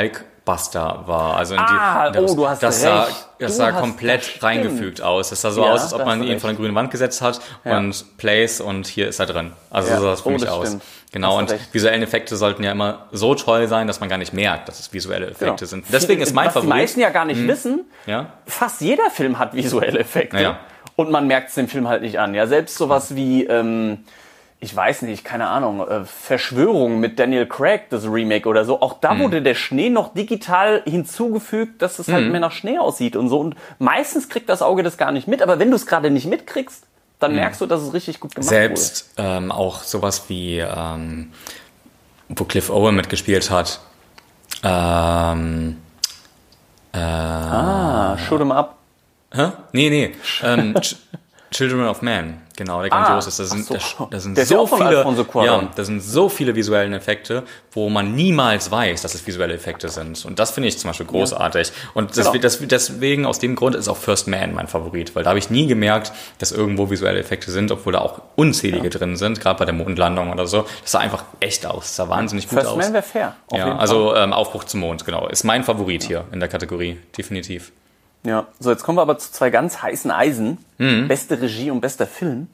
[0.47, 1.36] Hulkbuster war.
[1.36, 5.03] Also in Ah, die, das, oh, du hast das sah, das Du sah komplett reingefügt
[5.03, 5.30] aus.
[5.30, 6.40] Das sah so Ja, aus, als ob man ihn recht.
[6.40, 9.53] von der grünen Wand gesetzt hat und Place und hier ist er drin.
[9.70, 9.97] Also Ja.
[9.97, 10.66] so sah das für Oh, mich das aus.
[10.68, 10.82] stimmt.
[11.12, 11.72] Genau, und recht.
[11.72, 14.92] visuellen Effekte sollten ja immer so toll sein, dass man gar nicht merkt, dass es
[14.92, 15.66] visuelle Effekte Genau.
[15.66, 15.84] sind.
[15.92, 16.72] Deswegen ist mein Was Favorit.
[16.74, 18.26] die meisten ja gar nicht wissen, ja?
[18.47, 20.40] fast jeder Film hat visuelle Effekte.
[20.42, 20.59] Ja.
[20.97, 22.34] Und man merkt es dem Film halt nicht an.
[22.34, 24.05] Ja, selbst sowas wie, ähm,
[24.64, 28.80] ich weiß nicht, keine Ahnung, äh, Verschwörung mit Daniel Craig, das Remake oder so.
[28.80, 28.98] Auch Mhm.
[29.02, 33.28] da wurde der Schnee noch digital hinzugefügt, dass es halt mehr nach Schnee aussieht und
[33.28, 33.40] so.
[33.40, 35.42] Und meistens kriegt das Auge das gar nicht mit.
[35.42, 36.84] Aber wenn du es gerade nicht mitkriegst,
[37.20, 38.54] dann merkst du, dass es richtig gut gemacht Mhm.
[38.54, 41.30] Selbst ähm, auch sowas wie, ähm,
[42.30, 43.80] wo Cliff Owen mitgespielt hat.
[44.62, 45.76] Ähm,
[46.92, 47.00] wurde.
[47.02, 48.76] Ah, shoot 'em up.
[49.34, 49.48] hä?
[49.72, 50.14] Nee, nee.
[50.42, 50.74] Ähm,
[51.55, 53.38] Children of Man, genau, der grandios ist.
[53.38, 54.05] Da sind, ach so.
[54.05, 55.05] da, da sind ja so viele,
[55.44, 59.88] ja, da sind so viele visuellen Effekte, wo man niemals weiß, dass es visuelle Effekte
[59.88, 60.24] sind.
[60.24, 61.70] Und das finde ich zum Beispiel großartig.
[61.94, 62.42] Und das, Genau.
[62.42, 65.48] das, deswegen, aus dem Grund ist auch First Man mein Favorit, weil da habe ich
[65.48, 69.64] nie gemerkt, dass irgendwo visuelle Effekte sind, obwohl da auch unzählige drin sind, gerade bei
[69.64, 70.66] der Mondlandung oder so.
[70.82, 71.84] Das sah einfach echt aus.
[71.84, 72.76] Das sah wahnsinnig gut First aus.
[72.78, 73.36] Man wäre fair.
[73.52, 75.28] Ja, also ähm, Aufbruch zum Mond, genau.
[75.28, 77.70] Ist mein Favorit hier in der Kategorie, definitiv.
[78.26, 80.58] Ja, so jetzt kommen wir aber zu zwei ganz heißen Eisen.
[80.78, 81.08] Mhm.
[81.08, 82.48] Beste Regie und bester Film.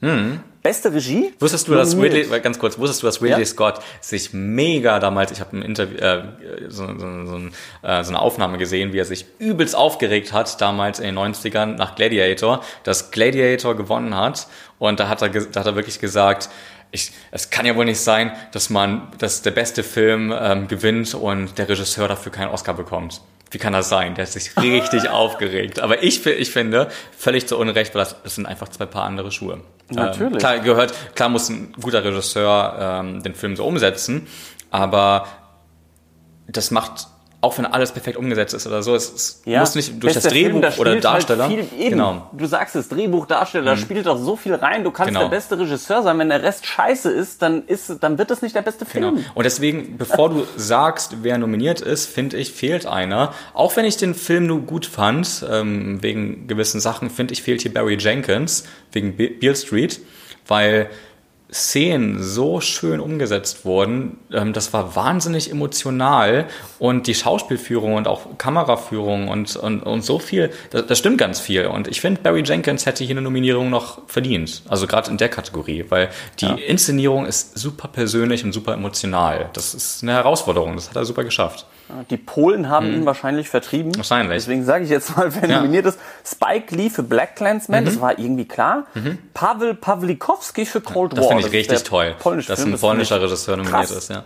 [0.61, 1.33] Beste Regie.
[1.39, 1.97] Wusstest du, dass.
[1.97, 3.45] Ridley, ganz kurz, wusstest du, dass Ridley Ja?
[3.45, 6.23] Scott sich mega damals, ich habe ein Interview, äh,
[6.67, 7.37] so, so, so,
[7.83, 11.77] äh, so eine Aufnahme gesehen, wie er sich übelst aufgeregt hat, damals in den 90ern
[11.77, 14.47] nach Gladiator, dass Gladiator gewonnen hat
[14.77, 16.49] und da hat er, da hat er wirklich gesagt,
[16.91, 21.15] ich, es kann ja wohl nicht sein, dass man, dass der beste Film ähm, gewinnt
[21.15, 23.21] und der Regisseur dafür keinen Oscar bekommt.
[23.51, 24.15] Wie kann das sein?
[24.15, 25.79] Der hat sich richtig aufgeregt.
[25.79, 29.31] Aber ich, ich finde, völlig zu Unrecht, weil das, das sind einfach zwei paar andere
[29.31, 29.59] Schuhe.
[29.89, 30.33] Natürlich.
[30.33, 34.27] Ähm, klar, gehört, klar muss ein guter Regisseur ähm, den Film so umsetzen,
[34.69, 35.27] aber
[36.47, 37.07] das macht,
[37.43, 40.23] auch wenn alles perfekt umgesetzt ist oder so, es, es Ja, muss nicht durch das
[40.23, 41.47] Drehbuch Film, da oder spielt Darsteller.
[41.49, 42.29] Halt viel, eben, Genau.
[42.33, 44.83] Du sagst es, Drehbuch, Darsteller, da spielt doch so viel rein.
[44.83, 45.21] Du kannst Genau.
[45.21, 46.19] der beste Regisseur sein.
[46.19, 49.15] Wenn der Rest scheiße ist, dann ist, dann wird es nicht der beste Film.
[49.15, 49.27] Genau.
[49.33, 53.33] Und deswegen, bevor du sagst, wer nominiert ist, finde ich, fehlt einer.
[53.53, 57.61] Auch wenn ich den Film nur gut fand, ähm, wegen gewissen Sachen, finde ich, fehlt
[57.63, 59.99] hier Barry Jenkins, wegen Be- Beale Street,
[60.47, 60.89] weil
[61.53, 64.17] Szenen so schön umgesetzt wurden.
[64.31, 66.47] Ähm, das war wahnsinnig emotional
[66.79, 71.39] und die Schauspielführung und auch Kameraführung und, und, und so viel, das, das stimmt ganz
[71.39, 71.65] viel.
[71.65, 74.63] Und ich finde, Barry Jenkins hätte hier eine Nominierung noch verdient.
[74.69, 79.49] Also gerade in der Kategorie, weil die Inszenierung ist super persönlich und super emotional.
[79.53, 80.75] Das ist eine Herausforderung.
[80.75, 81.65] Das hat er super geschafft.
[82.09, 83.89] Die Polen haben ihn wahrscheinlich vertrieben.
[83.91, 83.97] Mhm.
[83.97, 84.37] Wahrscheinlich.
[84.37, 85.57] Deswegen sage ich jetzt mal, wer Ja.
[85.57, 85.63] Mhm.
[85.63, 85.99] nominiert ist.
[86.25, 88.85] Spike Lee für Black Clansman, das war irgendwie klar.
[89.33, 91.29] Pavel Pawlikowski für Cold Das War.
[91.29, 92.15] finde ich richtig toll,
[92.47, 92.69] dass Film.
[92.69, 93.91] ein Das polnischer Regisseur nominiert krass.
[93.91, 94.09] ist.
[94.09, 94.23] Ja.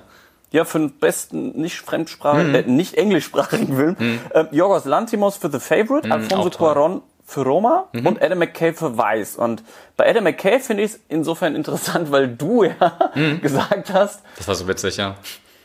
[0.51, 2.55] Ja, für den besten nicht fremdsprachigen, Mhm.
[2.55, 3.95] äh, nicht englischsprachigen Film.
[4.33, 6.43] Ähm, Yorgos Lantimos für The Favorite, Alfonso Mhm.
[6.45, 6.49] Mhm.
[6.49, 9.35] Cuarón für Roma und Adam McKay für Weiß.
[9.37, 9.63] Und
[9.97, 13.41] bei Adam McKay finde ich es insofern interessant, weil du ja Mhm.
[13.41, 15.15] gesagt hast, Das war so witzig, ja.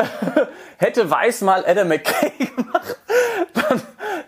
[0.78, 2.96] hätte Weiß mal Adam McKay gemacht,
[3.55, 3.82] dann,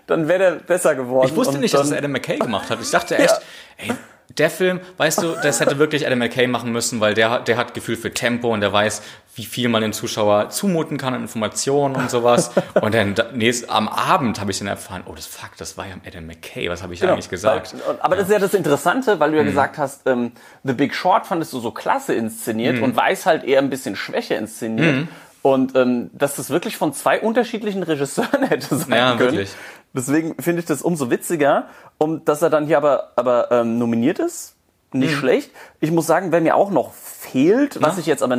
[0.06, 1.28] dann wäre der besser geworden.
[1.28, 2.78] Ich wusste nicht, dass es Adam McKay gemacht hat.
[2.80, 3.40] Ich dachte echt,
[3.78, 3.92] ey,
[4.38, 7.58] der Film, weißt du, das hätte wirklich Adam McKay machen müssen, weil der, hat- der
[7.58, 9.02] hat Gefühl für Tempo und der weiß,
[9.34, 12.50] wie viel man den Zuschauer zumuten kann an Informationen und sowas.
[12.80, 15.86] Und dann da- nächst, am Abend habe ich dann erfahren, oh, das fuck, das war
[15.86, 16.68] ja Adam McKay.
[16.70, 17.74] Was habe ich Genau, eigentlich gesagt?
[17.86, 20.32] Weil, aber das ist ja das Interessante, weil du ja gesagt hast, ähm,
[20.64, 24.36] The Big Short fandest du so klasse inszeniert und Weiß halt eher ein bisschen schwächer
[24.38, 25.08] inszeniert.
[25.42, 29.32] Und ähm, dass das wirklich von zwei unterschiedlichen Regisseuren hätte sein Ja, können.
[29.32, 29.50] wirklich.
[29.92, 31.66] Deswegen finde ich das umso witziger.
[31.98, 34.54] Und dass er dann hier aber, aber ähm, nominiert ist,
[34.92, 35.50] nicht schlecht.
[35.80, 38.36] Ich muss sagen, wer mir auch noch fehlt, was ich jetzt aber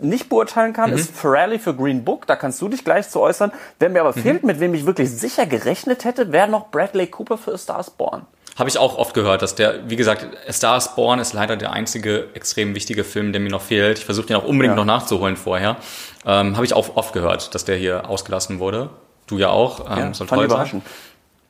[0.00, 2.26] nicht beurteilen kann, ist Ferrari für Green Book.
[2.26, 3.52] Da kannst du dich gleich zu äußern.
[3.78, 7.38] Wer mir aber fehlt, mit wem ich wirklich sicher gerechnet hätte, wäre noch Bradley Cooper
[7.38, 8.22] für A Star is Born.
[8.56, 11.56] Habe ich auch oft gehört, dass der, wie gesagt, A Star is Born ist leider
[11.56, 13.98] der einzige extrem wichtige Film, der mir noch fehlt.
[13.98, 14.76] Ich versuche den auch unbedingt Ja.
[14.76, 15.76] noch nachzuholen vorher.
[16.24, 18.88] Ähm, Habe ich auch oft gehört, dass der hier ausgelassen wurde.
[19.26, 19.80] Du ja auch.
[19.96, 20.80] Ähm, soll fand ich toll sein.
[20.80, 20.84] überraschend.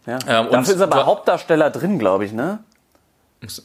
[0.07, 0.19] Ja.
[0.41, 2.59] Ähm, und Dafür ist aber Hauptdarsteller drin, glaube ich, ne?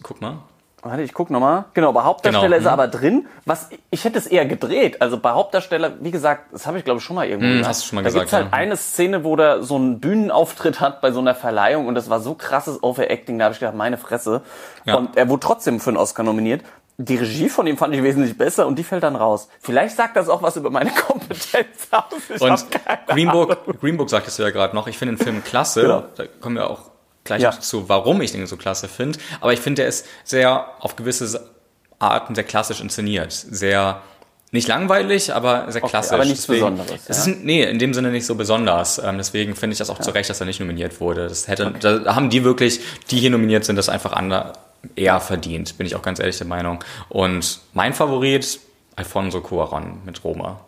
[0.04, 0.38] Guck mal.
[0.84, 1.65] Warte, ich guck nochmal.
[1.73, 2.79] Genau, bei Hauptdarsteller Genau, ist er hm.
[2.79, 3.27] aber drin.
[3.45, 5.01] Was ich hätte es eher gedreht.
[5.01, 7.69] Also bei Hauptdarsteller, wie gesagt, das habe ich glaube ich schon mal irgendwo Hm, gesagt.
[7.69, 8.53] hast du schon mal da gesagt, gibt's halt ja.
[8.53, 12.19] eine Szene, wo der so einen Bühnenauftritt hat bei so einer Verleihung und das war
[12.19, 14.41] so krasses Overacting, da habe ich gedacht, meine Fresse.
[14.86, 14.95] Ja.
[14.95, 16.61] Und er wurde trotzdem für einen Oscar nominiert.
[16.97, 19.49] Die Regie von ihm fand ich wesentlich besser und die fällt dann raus.
[19.59, 22.05] Vielleicht sagt das auch was über meine Kompetenz aus.
[22.29, 22.67] Ich Und
[23.79, 25.82] Green Book sagtest du ja gerade noch, ich finde den Film klasse.
[25.82, 26.03] Genau.
[26.15, 26.91] Da kommen wir auch
[27.24, 27.51] gleich Ja.
[27.51, 29.19] zu, warum ich den so klasse finde.
[29.41, 31.49] Aber ich finde, der ist sehr auf gewisse
[31.99, 33.32] Arten sehr klassisch inszeniert.
[33.32, 34.01] Sehr
[34.53, 36.11] nicht langweilig, aber sehr klassisch.
[36.13, 37.32] aber nichts Deswegen- Besonderes, Es ja.
[37.32, 38.97] ist, nee, in dem Sinne nicht so besonders.
[38.99, 41.28] Ähm, deswegen finde ich das auch zu Recht, dass er nicht nominiert wurde.
[41.28, 44.53] Das hätte, da haben die wirklich, die hier nominiert sind, das einfach ander,
[44.95, 46.84] eher verdient, bin ich auch ganz ehrlich der Meinung.
[47.07, 48.59] Und mein Favorit,
[48.97, 50.59] Alfonso Cuarón mit Roma.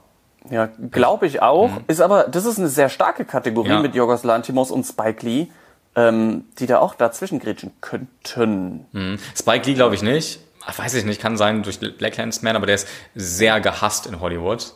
[0.49, 1.71] Ja, glaube ich auch.
[1.87, 3.75] Ist aber, das ist eine sehr starke Kategorie Mhm.
[3.75, 3.81] Ja.
[3.81, 5.47] mit Yorgos Lantimos und Spike Lee,
[5.95, 8.85] ähm, die da auch dazwischen grätschen könnten.
[8.91, 9.19] Mhm.
[9.37, 10.39] Spike Lee glaube ich nicht.
[10.77, 14.73] Weiß ich nicht, kann sein durch Black Man, aber der ist sehr gehasst in Hollywood.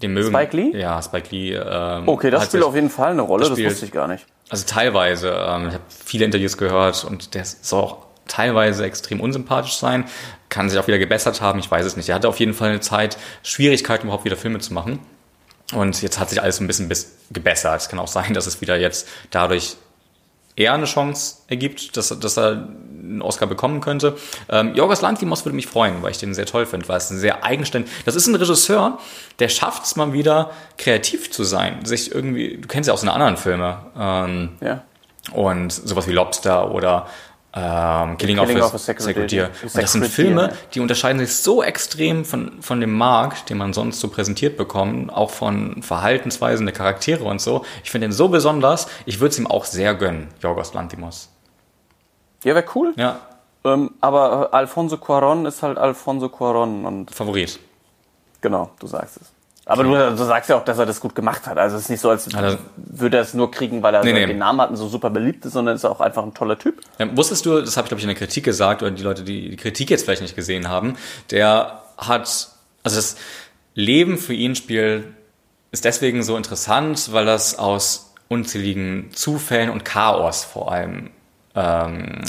[0.00, 0.78] Den mögen, Spike Lee?
[0.78, 1.54] Ja, Spike Lee.
[1.54, 3.92] Ähm, Okay, das spielt sich- auf jeden Fall eine Rolle, das das, spielt- wusste ich
[3.92, 4.24] gar nicht.
[4.48, 5.28] Also teilweise.
[5.28, 10.06] Ähm, ich habe viele Interviews gehört und der soll auch teilweise extrem unsympathisch sein.
[10.48, 12.08] Kann sich auch wieder gebessert haben, ich weiß es nicht.
[12.08, 15.00] Er hatte auf jeden Fall eine Zeit Schwierigkeiten, überhaupt wieder Filme zu machen.
[15.74, 17.78] Und jetzt hat sich alles ein bisschen bis gebessert.
[17.82, 19.76] Es kann auch sein, dass es wieder jetzt dadurch
[20.60, 22.68] eher eine Chance ergibt, dass, dass er
[23.02, 24.16] einen Oscar bekommen könnte.
[24.48, 27.18] Ähm, Jorgos Lanthimos würde mich freuen, weil ich den sehr toll finde, weil es ein
[27.18, 28.98] sehr eigenständig, das ist ein Regisseur,
[29.38, 33.12] der schafft es mal wieder kreativ zu sein, sich irgendwie, du kennst ja auch seine
[33.14, 34.82] anderen Filme, ähm, Ja.
[35.32, 37.06] und sowas wie Lobster oder
[37.52, 39.50] ähm, Killing, Killing of of a a Sacred Deer.
[39.62, 43.72] Und das sind Filme, die unterscheiden sich so extrem von, von dem Markt, den man
[43.72, 47.64] sonst so präsentiert bekommt, auch von Verhaltensweisen der Charaktere und so.
[47.82, 51.28] Ich finde den so besonders, ich würde es ihm auch sehr gönnen, Jorgos Lantimos.
[52.44, 52.94] Ja, wäre cool.
[52.96, 53.20] Ja,
[53.64, 57.58] Ähm, aber Alfonso Cuarón ist halt Alfonso Cuarón und Favorit.
[58.40, 59.29] genau, du sagst es.
[59.70, 61.56] Aber du, du sagst ja auch, dass er das gut gemacht hat.
[61.56, 62.28] Also es ist nicht so, als
[62.76, 64.26] würde er es nur kriegen, weil er Nee, nee.
[64.26, 66.80] den Namen hat und so super beliebt ist, sondern ist auch einfach ein toller Typ.
[66.98, 69.22] Ja, wusstest du, das habe ich glaube ich in der Kritik gesagt, oder die Leute,
[69.22, 70.96] die die Kritik jetzt vielleicht nicht gesehen haben,
[71.30, 72.48] der hat,
[72.82, 73.16] also das
[73.74, 75.04] Leben für ihn spielt,
[75.70, 81.10] ist deswegen so interessant, weil das aus unzähligen Zufällen und Chaos vor allem
[81.54, 82.22] ähm,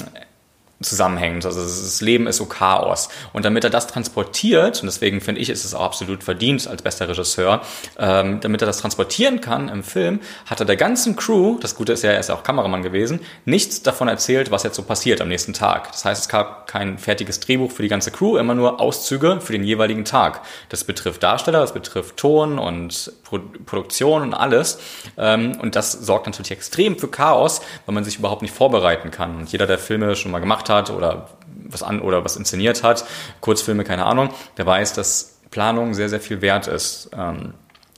[0.81, 1.45] zusammenhängt.
[1.45, 3.09] Also das Leben ist so Chaos.
[3.33, 6.81] Und damit er das transportiert, und deswegen finde ich, ist es auch absolut verdient als
[6.81, 7.61] bester Regisseur,
[7.97, 11.93] ähm, damit er das transportieren kann im Film, hat er der ganzen Crew, das Gute
[11.93, 15.21] ist ja, er ist ja auch Kameramann gewesen, nichts davon erzählt, was jetzt so passiert
[15.21, 15.91] am nächsten Tag.
[15.91, 19.53] Das heißt, es gab kein fertiges Drehbuch für die ganze Crew, immer nur Auszüge für
[19.53, 20.41] den jeweiligen Tag.
[20.69, 24.79] Das betrifft Darsteller, das betrifft Ton und Pro Produktion und alles.
[25.17, 29.37] Ähm, und das sorgt natürlich extrem für Chaos, weil man sich überhaupt nicht vorbereiten kann.
[29.37, 31.29] Und jeder, der Filme schon mal gemacht hat oder
[31.69, 33.05] was an oder was inszeniert hat,
[33.41, 37.09] Kurzfilme, keine Ahnung, der weiß, dass Planung sehr, sehr viel wert ist.
[37.15, 37.53] Ähm,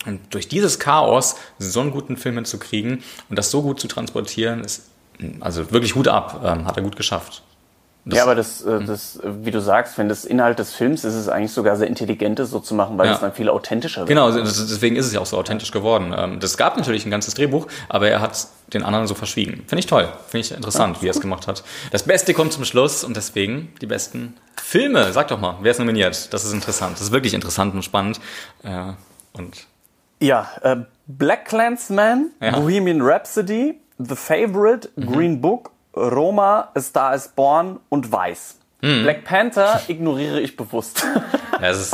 [0.06, 4.64] und durch dieses Chaos so einen guten Film hinzukriegen und das so gut zu transportieren,
[4.64, 4.90] ist
[5.40, 7.44] also wirklich Hut ab, ähm, hat er gut geschafft.
[8.06, 11.06] Das- ja, aber das, äh, das, äh, wie du sagst, wenn das Inhalt des Films
[11.06, 13.14] ist, ist es eigentlich sogar sehr intelligent, das so zu machen, weil Ja.
[13.14, 14.10] es dann viel authentischer wird.
[14.10, 16.14] Genau, deswegen ist es ja auch so authentisch geworden.
[16.18, 19.64] Ähm, Das gab natürlich ein ganzes Drehbuch, aber er hat den anderen so verschwiegen.
[19.68, 21.64] Finde ich toll, finde ich interessant, wie er es gemacht hat.
[21.92, 25.14] Das Beste kommt zum Schluss und deswegen die besten Filme.
[25.14, 26.34] Sag doch mal, wer ist nominiert?
[26.34, 28.20] Das ist interessant, das ist wirklich interessant und spannend.
[28.64, 28.94] Äh,
[29.36, 29.66] Und
[30.20, 30.76] Ja, äh,
[31.08, 32.52] Black Clansman, Ja.
[32.52, 32.56] Mhm.
[32.56, 38.58] Bohemian Rhapsody, The Favorite, Green Book, Roma, A Star is Born und Weiß.
[38.82, 39.04] Mhm.
[39.04, 41.06] Black Panther ignoriere ich bewusst.
[41.54, 41.94] ja, das, ist,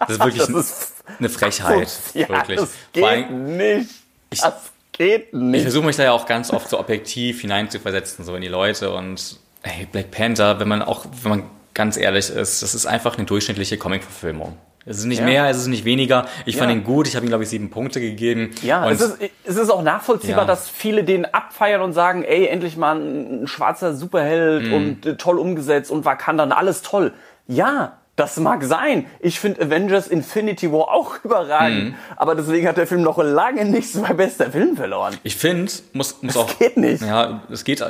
[0.00, 1.88] das ist wirklich Das ist eine Frechheit.
[2.14, 2.60] ja, wirklich.
[2.60, 3.90] das geht allem, nicht.
[4.30, 5.62] Das geht Ich nicht.
[5.62, 9.38] versuche mich da ja auch ganz oft so objektiv hineinzuversetzen, so in die Leute und
[9.62, 11.42] hey, Black Panther, wenn man auch, wenn man
[11.74, 14.56] ganz ehrlich ist, das ist einfach eine durchschnittliche Comic-Verfilmung.
[14.90, 15.24] Es ist nicht Ja.
[15.24, 16.26] mehr, es ist nicht weniger.
[16.46, 16.76] Ich fand Ja.
[16.76, 18.50] ihn gut, ich habe ihm, glaube ich, sieben Punkte gegeben.
[18.62, 20.46] Ja, es ist, es ist auch nachvollziehbar, Ja.
[20.46, 24.72] dass viele den abfeiern und sagen, ey, endlich mal ein, schwarzer Superheld Mhm.
[24.72, 27.12] und äh, toll umgesetzt und Wakanda und alles toll.
[27.46, 29.06] Ja, das mag sein.
[29.20, 31.84] Ich finde Avengers Infinity War auch überragend.
[31.90, 31.94] Mhm.
[32.16, 35.16] Aber deswegen hat der Film noch lange nichts bei bester Film verloren.
[35.22, 36.58] ich finde, muss, muss auch.
[36.58, 37.00] geht nicht.
[37.02, 37.82] Ja, es geht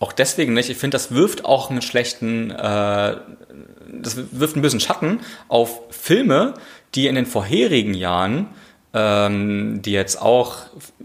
[0.00, 0.70] auch deswegen nicht.
[0.70, 3.16] Ich finde, das wirft auch einen schlechten, äh,
[3.88, 6.54] das wirft einen bösen Schatten auf Filme,
[6.94, 8.46] die in den vorherigen Jahren,
[8.94, 10.56] ähm, die jetzt auch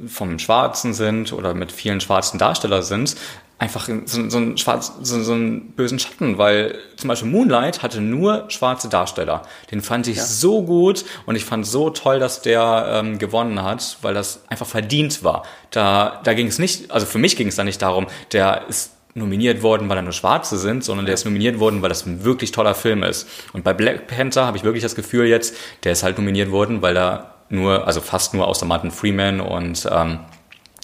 [0.07, 3.15] vom Schwarzen sind oder mit vielen schwarzen Darstellern sind,
[3.59, 8.01] einfach so, so, einen schwarz, so, so einen bösen Schatten, weil zum Beispiel Moonlight hatte
[8.01, 9.43] nur schwarze Darsteller.
[9.71, 13.97] Den fand ich so gut und ich fand so toll, dass der ähm, gewonnen hat,
[14.01, 15.43] weil das einfach verdient war.
[15.71, 18.92] Da, da ging es nicht, also für mich ging es da nicht darum, der ist
[19.15, 22.23] nominiert worden, weil da nur Schwarze sind, sondern der ist nominiert worden, weil das ein
[22.23, 23.27] wirklich toller Film ist.
[23.53, 26.81] Und bei Black Panther habe ich wirklich das Gefühl jetzt, der ist halt nominiert worden,
[26.81, 30.19] weil da nur, also fast nur außer Martin Freeman und ähm,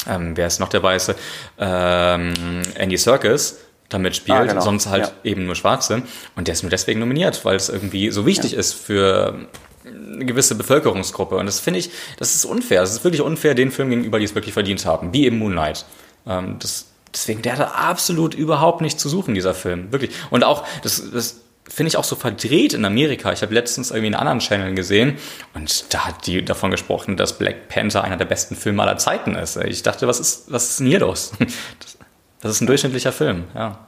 [0.07, 1.15] ähm, wer ist noch der Weiße?
[1.57, 2.33] Ähm,
[2.75, 3.59] Andy Serkis
[3.89, 4.61] damit spielt, ah, genau.
[4.61, 5.31] sonst halt ja.
[5.31, 6.03] eben nur Schwarze.
[6.35, 8.59] Und der ist nur deswegen nominiert, weil es irgendwie so wichtig ja.
[8.59, 9.47] ist für
[9.83, 11.35] eine gewisse Bevölkerungsgruppe.
[11.35, 12.81] Und das finde ich, das ist unfair.
[12.81, 15.85] Das ist wirklich unfair den Filmen gegenüber, die es wirklich verdient haben, wie eben Moonlight.
[16.27, 19.91] Ähm, das, deswegen, der hatte absolut überhaupt nichts zu suchen, dieser Film.
[19.91, 20.11] Wirklich.
[20.29, 23.31] Und auch, das, das finde ich auch so verdreht in Amerika.
[23.31, 25.17] Ich habe letztens irgendwie einen anderen Channel gesehen
[25.53, 29.35] und da hat die davon gesprochen, dass Black Panther einer der besten Filme aller Zeiten
[29.35, 29.55] ist.
[29.57, 31.31] Ich dachte, was ist, was ist denn hier los?
[31.79, 31.97] Das,
[32.41, 33.87] das ist ein durchschnittlicher Film, ja.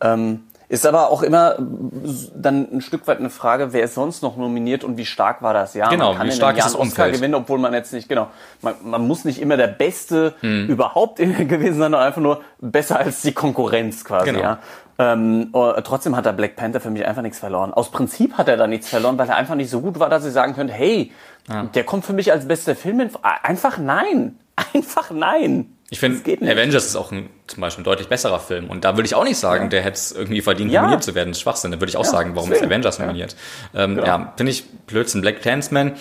[0.00, 4.36] Ähm, ist aber auch immer dann ein Stück weit eine Frage, wer ist sonst noch
[4.36, 5.90] nominiert und wie stark war das Jahr?
[5.90, 7.14] Genau, wie stark ist das Umfeld?
[7.14, 8.28] gewinnen, obwohl man jetzt nicht, genau,
[8.62, 10.66] man, man muss nicht immer der Beste hm.
[10.66, 14.40] überhaupt gewesen sein, sondern einfach nur besser als die Konkurrenz quasi, genau.
[14.40, 14.58] ja.
[14.98, 17.74] Ähm, oh, trotzdem hat der Black Panther für mich einfach nichts verloren.
[17.74, 20.24] Aus Prinzip hat er da nichts verloren, weil er einfach nicht so gut war, dass
[20.24, 21.12] ich sagen könnte, hey,
[21.48, 21.64] ja.
[21.64, 23.10] der kommt für mich als bester Film in...
[23.42, 24.38] Einfach nein.
[24.74, 25.75] Einfach nein.
[25.88, 28.68] Ich finde, Avengers ist auch ein, zum Beispiel ein deutlich besserer Film.
[28.70, 29.68] Und da würde ich auch nicht sagen, ja.
[29.68, 30.80] der hätte es irgendwie verdient, ja.
[30.80, 31.28] nominiert zu werden.
[31.30, 31.70] Das ist Schwachsinn.
[31.70, 33.36] Da würde ich auch ja, sagen, warum ist Avengers nominiert?
[33.72, 34.06] Ähm, genau.
[34.06, 35.20] Ja, finde ich Blödsinn.
[35.20, 35.92] Black Clansman.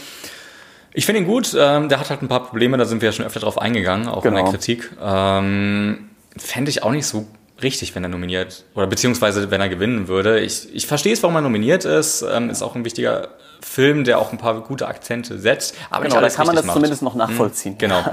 [0.93, 1.55] Ich finde ihn gut.
[1.57, 4.07] Ähm, der hat halt ein paar Probleme, da sind wir ja schon öfter drauf eingegangen,
[4.07, 4.39] auch genau.
[4.39, 4.91] in der Kritik.
[4.99, 7.27] Ähm, Fände ich auch nicht so
[7.61, 10.39] richtig, wenn er nominiert oder beziehungsweise wenn er gewinnen würde.
[10.39, 12.23] Ich, ich verstehe es, warum er nominiert ist.
[12.23, 13.29] Ähm, ist auch ein wichtiger
[13.61, 15.75] Film, der auch ein paar gute Akzente setzt.
[15.89, 16.75] Aber genau, da kann man das macht.
[16.75, 17.73] zumindest noch nachvollziehen.
[17.73, 18.03] Mhm, genau.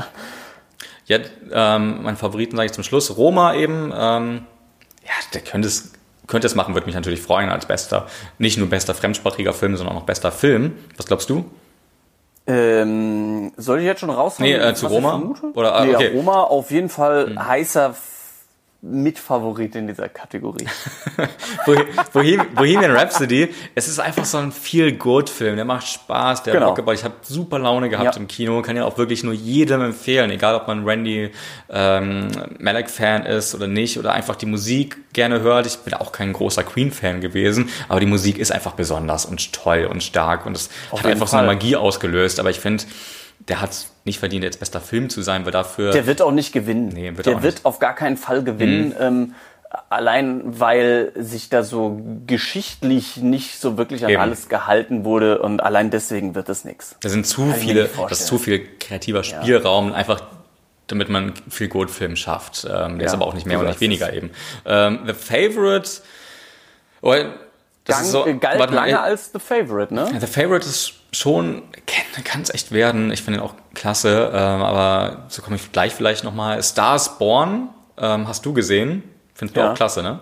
[1.06, 1.18] Ja,
[1.52, 3.16] ähm, mein Favoriten sage ich zum Schluss.
[3.16, 3.92] Roma eben.
[3.94, 4.46] Ähm,
[5.04, 5.92] ja, der könnte es,
[6.26, 8.06] könnte es machen, würde mich natürlich freuen als bester,
[8.38, 10.78] nicht nur bester fremdsprachiger Film, sondern auch bester Film.
[10.96, 11.44] Was glaubst du?
[12.46, 14.48] Ähm, soll ich jetzt schon raushauen?
[14.48, 15.22] Nee, äh, zu Roma?
[15.54, 16.12] Oder, ah, nee, okay.
[16.12, 17.46] Roma auf jeden Fall hm.
[17.46, 17.94] heißer
[18.84, 20.66] Mitfavorit in dieser Kategorie.
[22.12, 25.54] Bohemian Rhapsody, es ist einfach so ein Feel-Good-Film.
[25.54, 26.76] Der macht Spaß, der genau.
[26.76, 28.20] hat Bock Ich habe super Laune gehabt ja.
[28.20, 28.60] im Kino.
[28.60, 31.30] Kann ja auch wirklich nur jedem empfehlen, egal ob man Randy
[31.70, 32.26] ähm,
[32.58, 35.66] Malek-Fan ist oder nicht oder einfach die Musik gerne hört.
[35.66, 39.86] Ich bin auch kein großer Queen-Fan gewesen, aber die Musik ist einfach besonders und toll
[39.88, 41.28] und stark und es hat einfach Fall.
[41.28, 42.40] so eine Magie ausgelöst.
[42.40, 42.82] Aber ich finde,
[43.48, 45.92] der hat nicht verdient, jetzt bester Film zu sein, weil dafür.
[45.92, 46.88] Der wird auch nicht gewinnen.
[46.88, 47.64] Nee, wird der wird nicht.
[47.64, 48.88] auf gar keinen Fall gewinnen.
[48.88, 48.94] Mhm.
[49.00, 49.34] Ähm,
[49.88, 54.20] allein weil sich da so geschichtlich nicht so wirklich an Eben.
[54.20, 56.96] alles gehalten wurde und allein deswegen wird es nichts.
[57.00, 59.94] Da sind zu viele, das ist zu viel kreativer Spielraum, ja.
[59.94, 60.22] einfach
[60.88, 62.64] damit man viel Gut-Film schafft.
[62.64, 64.30] Ähm, der ja, ist aber auch nicht mehr und nicht weniger eben.
[64.66, 66.02] Ähm, The Favorite,
[67.00, 67.14] oh,
[67.84, 70.10] das Gang, so, galt lange mal, als The Favorite, ne?
[70.20, 71.62] The Favorite ist schon,
[72.24, 73.12] kann es echt werden.
[73.12, 76.62] Ich finde ihn auch klasse, ähm, aber so komme ich gleich vielleicht nochmal.
[76.62, 79.02] Stars Born ähm, hast du gesehen.
[79.34, 79.70] Findest du ja.
[79.70, 80.20] auch klasse, ne?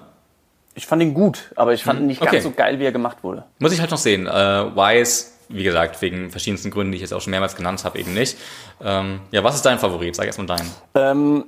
[0.74, 2.32] Ich fand ihn gut, aber ich fand ihn nicht okay.
[2.32, 3.44] ganz so geil, wie er gemacht wurde.
[3.58, 4.26] Muss ich halt noch sehen.
[4.26, 7.98] Äh, Wise, wie gesagt, wegen verschiedensten Gründen, die ich jetzt auch schon mehrmals genannt habe,
[7.98, 8.36] eben nicht.
[8.80, 10.14] Ähm, ja, was ist dein Favorit?
[10.14, 11.44] Sag erstmal deinen.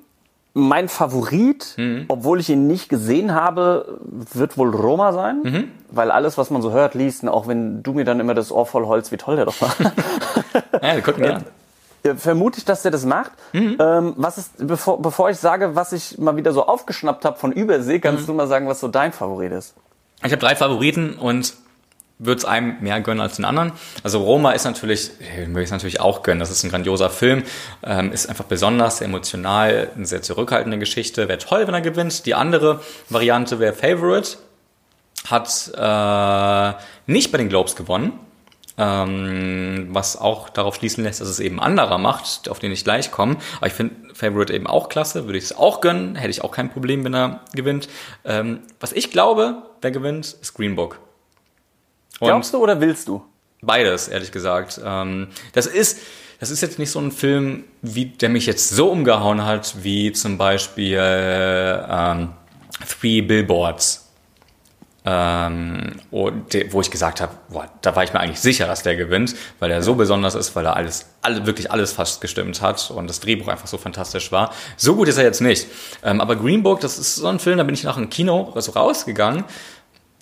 [0.55, 2.05] Mein Favorit, mhm.
[2.09, 5.65] obwohl ich ihn nicht gesehen habe, wird wohl Roma sein, mhm.
[5.91, 8.67] weil alles, was man so hört, liest, auch wenn du mir dann immer das Ohr
[8.67, 9.75] voll holst, wie toll der doch war.
[10.83, 11.41] ja, wir gucken ja.
[12.03, 13.33] Äh, vermute ich, dass der das macht.
[13.53, 13.77] Mhm.
[13.79, 17.53] Ähm, was ist, bevor, bevor ich sage, was ich mal wieder so aufgeschnappt habe von
[17.53, 18.27] Übersee, kannst mhm.
[18.27, 19.75] du mal sagen, was so dein Favorit ist?
[20.25, 21.55] Ich habe drei Favoriten und
[22.23, 23.73] würde es einem mehr gönnen als den anderen.
[24.03, 25.11] Also Roma ist natürlich,
[25.47, 26.41] würde ich es natürlich auch gönnen.
[26.41, 27.43] Das ist ein grandioser Film,
[27.83, 31.29] ähm, ist einfach besonders, emotional, eine sehr zurückhaltende Geschichte.
[31.29, 32.25] Wäre toll, wenn er gewinnt.
[32.27, 34.39] Die andere Variante wäre Favorite,
[35.27, 38.13] hat äh, nicht bei den Globes gewonnen.
[38.79, 43.11] Ähm, was auch darauf schließen lässt, dass es eben anderer macht, auf den ich gleich
[43.11, 43.37] komme.
[43.59, 46.53] Aber ich finde Favorite eben auch klasse, würde ich es auch gönnen, hätte ich auch
[46.53, 47.89] kein Problem, wenn er gewinnt.
[48.25, 50.99] Ähm, was ich glaube, wer gewinnt, ist Green Book.
[52.23, 53.21] Und Glaubst du oder willst du?
[53.63, 54.81] Beides, ehrlich gesagt.
[54.85, 55.99] Ähm, das ist,
[56.39, 60.13] das ist jetzt nicht so ein Film, wie, der mich jetzt so umgehauen hat, wie
[60.13, 62.29] zum Beispiel ähm,
[62.89, 64.09] Three Billboards.
[65.05, 69.35] Ähm, wo ich gesagt habe, boah, da war ich mir eigentlich sicher, dass der gewinnt,
[69.59, 73.11] weil er so besonders ist, weil er alles, alle, wirklich alles fast gestimmt hat und
[73.11, 74.55] das Drehbuch einfach so fantastisch war.
[74.77, 75.67] So gut ist er jetzt nicht.
[76.05, 78.43] Ähm, aber Green Book, das ist so ein Film, da bin ich nach dem Kino
[78.55, 79.43] rausgegangen.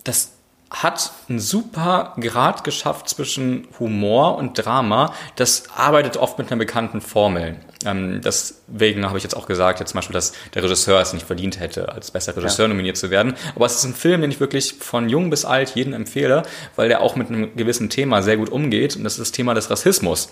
[0.03, 0.31] Das
[0.71, 5.13] hat einen super Grad geschafft zwischen Humor und Drama.
[5.35, 7.57] Das arbeitet oft mit einer bekannten Formel.
[7.85, 11.27] Ähm, deswegen habe ich jetzt auch gesagt, jetzt zum Beispiel, dass der Regisseur es nicht
[11.27, 12.69] verdient hätte, als bester Regisseur ja.
[12.69, 13.33] nominiert zu werden.
[13.53, 16.43] Aber es ist ein Film, den ich wirklich von jung bis alt jedem empfehle,
[16.77, 18.95] weil der auch mit einem gewissen Thema sehr gut umgeht.
[18.95, 20.29] Und das ist das Thema des Rassismus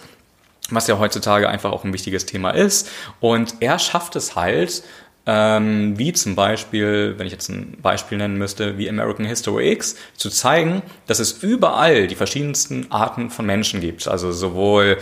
[0.72, 2.90] was ja heutzutage einfach auch ein wichtiges Thema ist.
[3.20, 4.84] Und er schafft es halt,
[5.32, 9.96] ähm, wie zum Beispiel, wenn ich jetzt ein Beispiel nennen müsste, wie American History X,
[10.18, 14.08] zu zeigen, dass es überall die verschiedensten Arten von Menschen gibt.
[14.08, 14.98] Also sowohl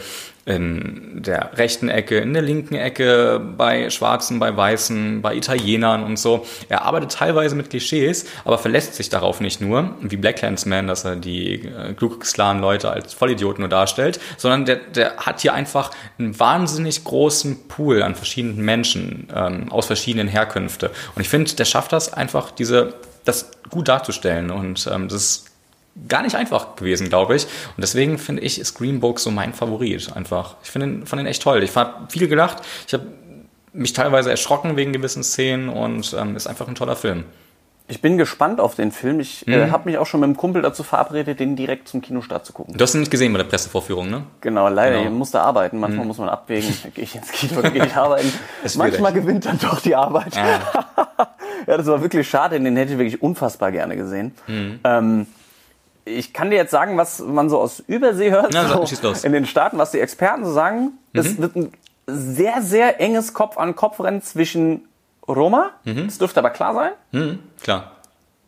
[0.48, 6.18] in der rechten Ecke, in der linken Ecke, bei Schwarzen, bei Weißen, bei Italienern und
[6.18, 6.46] so.
[6.70, 11.04] Er arbeitet teilweise mit Klischees, aber verlässt sich darauf nicht nur, wie Black Clansman, dass
[11.04, 15.92] er die äh, Klan Leute als Vollidioten nur darstellt, sondern der, der hat hier einfach
[16.18, 20.92] einen wahnsinnig großen Pool an verschiedenen Menschen ähm, aus verschiedenen Herkünfte.
[21.14, 22.94] Und ich finde, der schafft das einfach, diese
[23.26, 25.47] das gut darzustellen und ähm, das ist
[26.08, 27.46] gar nicht einfach gewesen, glaube ich.
[27.46, 30.56] Und deswegen finde ich, ist Green Book so mein Favorit einfach.
[30.64, 31.64] Ich finde fand ihn echt toll.
[31.64, 32.64] Ich habe viel gelacht.
[32.88, 33.08] Ich habe
[33.74, 37.26] mich teilweise erschrocken wegen gewissen Szenen und ähm, ist einfach ein toller Film.
[37.90, 39.22] Ich bin gespannt auf den Film.
[39.22, 39.64] Ich äh, mhm.
[39.64, 42.52] äh, habe mich auch schon mit einem Kumpel dazu verabredet, den direkt zum Kinostart zu
[42.52, 42.76] gucken.
[42.78, 44.24] Du hast ihn nicht gesehen bei der Pressevorführung, ne?
[44.42, 44.98] Genau, leider.
[44.98, 45.10] Genau.
[45.10, 45.80] Ich musste arbeiten.
[45.80, 46.08] Manchmal mhm.
[46.08, 48.32] muss man abwägen, gehe ich ins Kino oder gehe ich arbeiten.
[48.76, 50.36] Manchmal gewinnt dann doch die Arbeit.
[50.36, 50.60] Ja.
[51.68, 51.78] ja.
[51.78, 52.60] das war wirklich schade.
[52.60, 54.34] Den hätte ich wirklich unfassbar gerne gesehen.
[54.48, 54.80] Mhm.
[54.84, 55.28] Ähm,
[56.08, 59.46] ich kann dir jetzt sagen, was man so aus Übersee hört, ja, so in den
[59.46, 60.94] Staaten, was die Experten so sagen.
[61.14, 61.20] Mhm.
[61.20, 61.74] Es wird ein
[62.08, 64.88] sehr, sehr enges Kopf-an-Kopf-Rennen zwischen
[65.28, 66.06] Roma, mhm.
[66.06, 66.92] das dürfte aber klar sein.
[67.12, 67.92] Mhm, klar.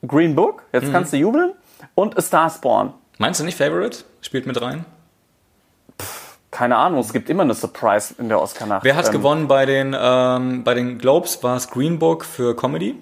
[0.08, 0.94] Green Book, jetzt mhm.
[0.94, 1.52] kannst du jubeln.
[1.96, 2.94] Und A Star Spawn.
[3.18, 4.00] Meinst du nicht Favorite?
[4.22, 4.86] Spielt mit rein?
[6.52, 8.84] keine Ahnung, es gibt immer eine Surprise in der Oscar-Nacht.
[8.84, 11.42] Wer hat ähm, gewonnen bei den, ähm, bei den Globes?
[11.44, 12.96] War es Green Book für Comedy?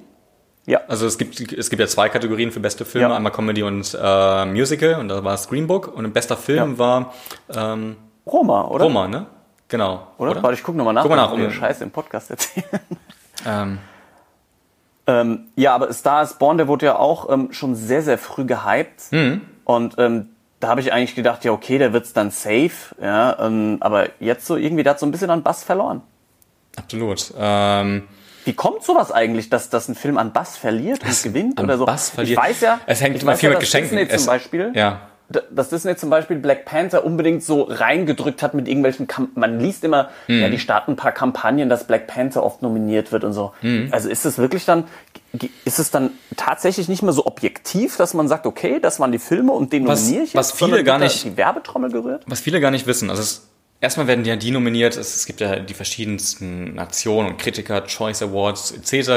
[0.68, 0.82] Ja.
[0.88, 3.16] Also es gibt, es gibt ja zwei Kategorien für beste Filme, ja.
[3.16, 6.74] einmal Comedy und äh, Musical und da war es Green Book und ein bester Film
[6.74, 6.78] ja.
[6.78, 7.14] war
[7.50, 7.96] ähm,
[8.26, 8.84] Roma, oder?
[8.84, 9.28] Roma, ne?
[9.70, 10.08] Genau.
[10.18, 10.32] Oder?
[10.32, 10.44] oder?
[10.44, 12.66] Warte, ich gucke nochmal nach, guck mal nach um Scheiße im Podcast erzählen.
[13.46, 13.78] Ähm.
[15.06, 18.46] Ähm, ja, aber Star is Born, der wurde ja auch ähm, schon sehr, sehr früh
[18.46, 19.12] gehypt.
[19.12, 19.42] Mhm.
[19.64, 23.78] Und ähm, da habe ich eigentlich gedacht, ja, okay, der wird's dann safe, ja, ähm,
[23.80, 26.02] aber jetzt so irgendwie, der hat so ein bisschen an Bass verloren.
[26.76, 27.32] Absolut.
[27.38, 28.08] Ähm,
[28.48, 31.86] wie kommt sowas eigentlich, dass, dass ein Film an Bass verliert und gewinnt oder so?
[31.86, 32.40] Bass verliert.
[32.40, 33.98] Ich weiß ja, es hängt immer viel ja, mit Geschenken.
[33.98, 35.02] Disney zum Beispiel, ja.
[35.52, 39.84] dass Disney zum Beispiel Black Panther unbedingt so reingedrückt hat mit irgendwelchen, Kamp man liest
[39.84, 40.42] immer, mhm.
[40.42, 43.52] ja, die starten ein paar Kampagnen, dass Black Panther oft nominiert wird und so.
[43.62, 43.90] Mhm.
[43.92, 44.86] Also ist es wirklich dann,
[45.66, 49.20] ist es dann tatsächlich nicht mehr so objektiv, dass man sagt, okay, das waren die
[49.20, 52.24] Filme und den was, nominiere ich jetzt, was viele gar nicht, die Werbetrommel gerührt?
[52.28, 53.47] Was viele gar nicht wissen, also es
[53.80, 58.72] Erstmal werden ja die nominiert, es, gibt ja die verschiedensten Nationen und Kritiker, Choice Awards
[58.72, 59.10] etc.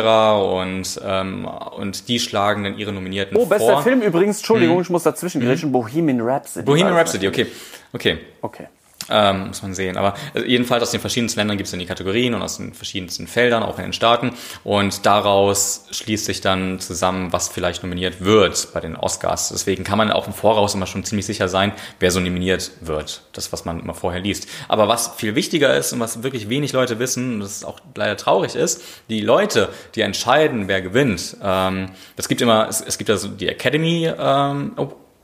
[0.53, 3.45] Und, ähm, und die schlagen dann ihre Nominierten vor.
[3.45, 4.83] Oh, bester Film übrigens, Entschuldigung, hm.
[4.83, 5.73] ich muss dazwischen hm.
[5.73, 6.67] Bohemian Rhapsody.
[6.67, 7.47] Bohemian Rhapsody, okay.
[7.93, 8.19] Okay.
[8.43, 8.67] Okay.
[9.11, 9.97] Ähm, muss man sehen.
[9.97, 12.73] Aber äh, jedenfalls aus den verschiedensten Ländern gibt es dann die Kategorien und aus den
[12.75, 14.33] verschiedensten Feldern, auch in den Staaten.
[14.63, 19.49] Und daraus schließt sich dann zusammen, was vielleicht nominiert wird bei den Oscars.
[19.49, 23.23] Deswegen kann man auch im Voraus immer schon ziemlich sicher sein, wer so nominiert wird.
[23.33, 24.49] Das, was man immer vorher liest.
[24.69, 28.17] Aber was viel wichtiger ist und was wirklich wenig Leute wissen, und das auch leider
[28.17, 33.11] traurig ist, die Leute, die entscheiden, wer gewinnt, ähm, das gibt immer, es, es gibt
[33.11, 34.73] also die Academy ähm,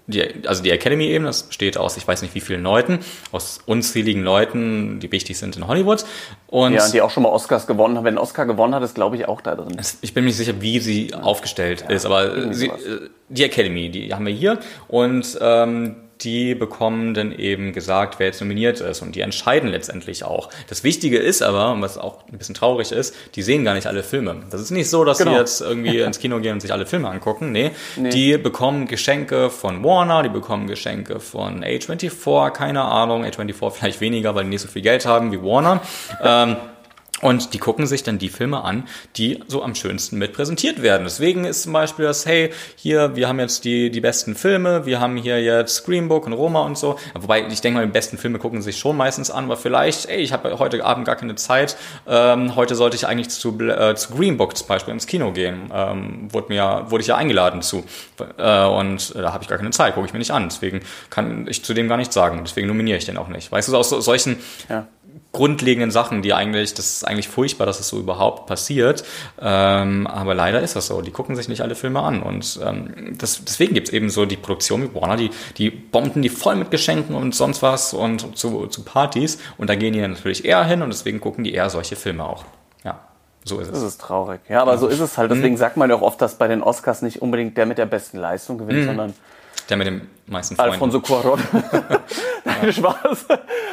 [0.07, 3.01] die, also die Academy eben, das besteht aus, ich weiß nicht wie vielen Leuten,
[3.33, 6.05] aus unzähligen Leuten, die wichtig sind in Hollywood.
[6.47, 8.05] Und ja, die auch schon mal Oscars gewonnen haben.
[8.05, 9.77] Wenn Oscar gewonnen hat, ist glaube ich auch da drin.
[10.03, 13.91] Ich bin mir nicht sicher, wie sie aufgestellt ja, ist, aber sie, äh, die Academy,
[13.91, 19.03] die haben wir hier und ähm, die bekommen dann eben gesagt, wer jetzt nominiert ist
[19.03, 20.51] und die entscheiden letztendlich auch.
[20.69, 24.03] Das Wichtige ist aber, was auch ein bisschen traurig ist, die sehen gar nicht alle
[24.03, 24.43] Filme.
[24.51, 25.33] Das ist nicht so, dass genau.
[25.33, 27.53] sie jetzt irgendwie ins Kino gehen und sich alle Filme angucken.
[27.53, 33.71] Nee, nee, die bekommen Geschenke von Warner, die bekommen Geschenke von A24, keine Ahnung, A24
[33.71, 35.81] vielleicht weniger, weil die nicht so viel Geld haben wie Warner.
[36.23, 36.57] ähm,
[37.23, 38.85] und die gucken sich dann die Filme an,
[39.17, 41.05] die so am schönsten mit präsentiert werden.
[41.05, 45.01] Deswegen ist zum Beispiel das, hey, hier, wir haben jetzt die, die besten Filme, wir
[45.01, 46.99] haben hier jetzt Green Book und Roma und so.
[47.15, 50.19] Wobei, ich denke mal, die besten Filme gucken sich schon meistens an, aber vielleicht, ey,
[50.19, 54.15] ich habe heute Abend gar keine Zeit, ähm, heute sollte ich eigentlich zu, äh, zu
[54.15, 55.71] Green Book zum Beispiel ins Kino gehen.
[55.73, 57.85] Ähm, wurde, mir, wurde ich ja eingeladen zu.
[58.37, 60.49] Äh, und äh, da habe ich gar keine Zeit, gucke ich mir nicht an.
[60.51, 62.43] Deswegen kann ich zu dem gar nichts sagen.
[62.45, 63.51] Deswegen nominiere ich den auch nicht.
[63.51, 64.37] Weißt du, aus so, solchen
[64.69, 64.87] ja
[65.37, 69.05] grundlegenden Sachen, die eigentlich, das ist eigentlich furchtbar, dass es so überhaupt passiert.
[69.41, 71.03] Ähm, aber leider ist das so.
[71.03, 72.23] Die gucken sich nicht alle Filme an.
[72.23, 76.23] Und ähm, das, deswegen gibt es eben so die Produktion wie Warner, die, die bomben
[76.23, 79.39] die voll mit Geschenken und sonst was und zu, zu Partys.
[79.59, 82.45] Und da gehen die natürlich eher hin und deswegen gucken die eher solche Filme auch.
[82.83, 83.01] Ja.
[83.45, 83.75] So ist es.
[83.75, 84.41] Das ist traurig.
[84.49, 85.31] Ja, aber so ist es halt.
[85.31, 85.59] Deswegen mhm.
[85.59, 88.19] sagt man ja auch oft, dass bei den Oscars nicht unbedingt der mit der besten
[88.19, 88.87] Leistung gewinnt, mhm.
[88.87, 89.15] sondern
[89.69, 90.73] der mit dem meisten Freunden.
[90.73, 91.41] Alfonso Cuarón.
[92.45, 93.27] Nein, Spaß.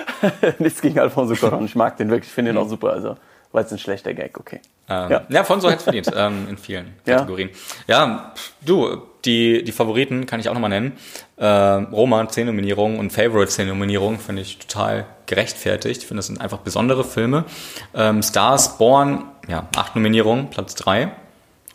[0.60, 1.66] Nichts gegen Alfonso Cuarón.
[1.66, 2.92] Ich mag den wirklich, ich finde ihn auch super.
[2.92, 3.18] Also
[3.52, 4.60] war jetzt ein schlechter Gag, okay.
[4.90, 5.22] Ähm, ja.
[5.30, 7.50] ja, Fonso hat es verdient ähm, in vielen Kategorien.
[7.88, 8.06] Ja.
[8.06, 10.94] ja, du, die, die Favoriten kann ich auch nochmal nennen.
[11.38, 16.02] Ähm, Roma, 10 Nominierungen und Favorite 10 Nominierungen finde ich total gerechtfertigt.
[16.02, 17.46] Ich finde, das sind einfach besondere Filme.
[17.94, 21.12] Ähm, Stars Born ja, acht Nominierungen, Platz drei.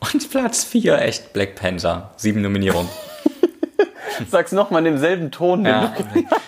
[0.00, 2.88] Und Platz vier, echt Black Panther, sieben Nominierungen.
[4.30, 5.64] Sag's nochmal in demselben Ton.
[5.64, 5.92] Ja,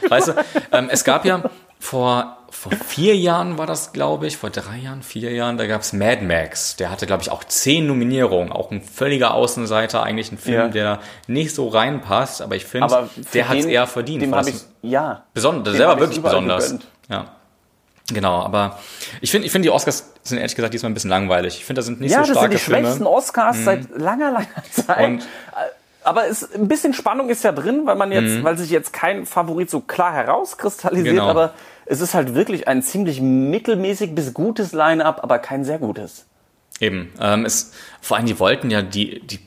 [0.08, 0.32] weißt du,
[0.72, 1.42] ähm, es gab ja
[1.78, 5.92] vor, vor vier Jahren war das, glaube ich, vor drei Jahren, vier Jahren, da gab's
[5.92, 6.76] Mad Max.
[6.76, 8.52] Der hatte, glaube ich, auch zehn Nominierungen.
[8.52, 10.68] Auch ein völliger Außenseiter, eigentlich ein Film, Ja.
[10.68, 14.22] der nicht so reinpasst, aber ich finde, der hat's eher verdient.
[14.22, 15.24] Dem habe ich, ja.
[15.32, 16.64] besonders, der war wirklich besonders.
[16.66, 16.86] gegönnt.
[17.08, 17.26] Ja.
[18.12, 18.80] Genau, aber
[19.20, 21.58] ich finde, ich finde, die Oscars sind ehrlich gesagt diesmal ein bisschen langweilig.
[21.58, 22.80] Ich finde, da sind nicht Ja, so das sind starke die Filme.
[22.80, 22.84] Mhm.
[22.86, 25.04] schwächsten Oscars seit langer, langer Zeit.
[25.06, 25.26] Und-
[26.04, 29.26] aber es, ein bisschen Spannung ist ja drin, weil man jetzt, weil sich jetzt kein
[29.26, 31.18] Favorit so klar herauskristallisiert, Mhm.
[31.18, 31.28] Genau.
[31.28, 31.54] aber
[31.86, 36.26] es ist halt wirklich ein ziemlich mittelmäßig bis gutes Line-up, aber kein sehr gutes.
[36.80, 37.12] Eben.
[37.20, 39.40] Ähm, es, vor allem, die wollten ja die, die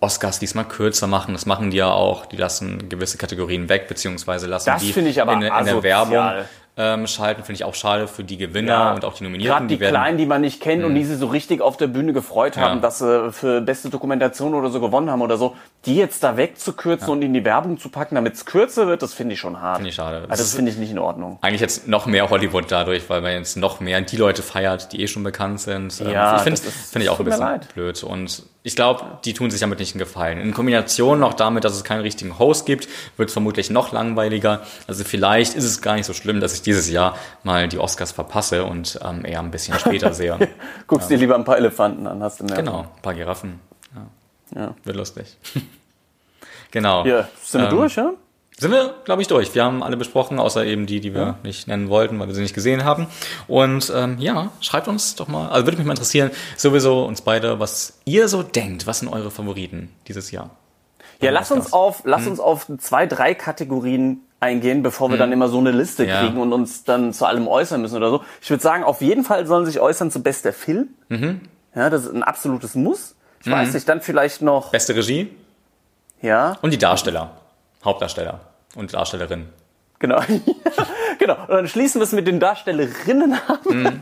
[0.00, 1.34] Oscars diesmal kürzer machen.
[1.34, 2.26] Das machen die ja auch.
[2.26, 5.82] Die lassen gewisse Kategorien weg, beziehungsweise lassen Das die ich aber in, in der.
[5.82, 6.44] Werbung
[6.78, 7.42] ähm, schalten.
[7.42, 8.94] Finde ich auch schade für die Gewinner Ja.
[8.94, 9.52] und auch die Nominierten.
[9.52, 9.96] Gerade die, werden, Mhm.
[9.98, 12.76] Kleinen, die man nicht kennt und die sich so richtig auf der Bühne gefreut haben,
[12.76, 12.80] Ja.
[12.80, 15.56] dass sie für beste Dokumentation oder so gewonnen haben oder so,
[15.86, 19.12] die jetzt da wegzukürzen und in die Werbung zu packen, damit es kürzer wird, das
[19.12, 19.76] finde ich schon hart.
[19.78, 20.22] Finde ich schade.
[20.28, 21.38] Also Das finde ich nicht in Ordnung.
[21.40, 25.02] Eigentlich jetzt noch mehr Hollywood dadurch, weil man jetzt noch mehr die Leute feiert, die
[25.02, 26.00] eh schon bekannt sind.
[26.00, 28.02] Ähm, Ja, ich finde finde ich auch ein bisschen blöd.
[28.04, 30.40] Und ich glaube, die tun sich damit nicht einen Gefallen.
[30.40, 34.60] In Kombination noch damit, dass es keinen richtigen Host gibt, wird es vermutlich noch langweiliger.
[34.86, 38.12] Also vielleicht ist es gar nicht so schlimm, dass ich dieses Jahr mal die Oscars
[38.12, 40.38] verpasse und ähm, eher ein bisschen später sehe.
[40.86, 42.56] Guckst dir lieber ein paar Elefanten an, hast du mehr.
[42.56, 43.60] Genau, ein paar Giraffen.
[44.54, 44.60] Ja.
[44.62, 44.74] Ja.
[44.84, 45.36] Wird lustig.
[46.70, 47.04] genau.
[47.04, 48.12] Ja, sind wir Ähm, durch, ja?
[48.60, 49.54] Sind wir, glaube ich, durch.
[49.54, 52.42] Wir haben alle besprochen, außer eben die, die wir nicht nennen wollten, weil wir sie
[52.42, 53.06] nicht gesehen haben.
[53.46, 57.60] Und ähm, ja, schreibt uns doch mal, also würde mich mal interessieren, sowieso uns beide,
[57.60, 58.88] was ihr so denkt.
[58.88, 60.50] Was sind eure Favoriten dieses Jahr?
[61.20, 62.32] Ja, lass uns auf, lass Hm.
[62.32, 66.20] uns auf zwei, drei Kategorien eingehen, bevor wir dann immer so eine Liste Ja.
[66.20, 68.22] kriegen und uns dann zu allem äußern müssen oder so.
[68.40, 70.88] Ich würde sagen, auf jeden Fall sollen sich äußern zu bester Film.
[71.08, 71.40] Mhm.
[71.74, 73.14] Ja, das ist ein absolutes Muss.
[73.44, 75.30] Ich weiß nicht, dann vielleicht noch, Beste Regie
[76.20, 77.30] ja, und die Darsteller.
[77.84, 78.40] Hauptdarsteller
[78.74, 79.46] und Darstellerin.
[79.98, 80.20] Genau.
[81.18, 81.34] genau.
[81.42, 83.64] Und dann schließen wir es mit den Darstellerinnen ab.
[83.64, 84.00] Und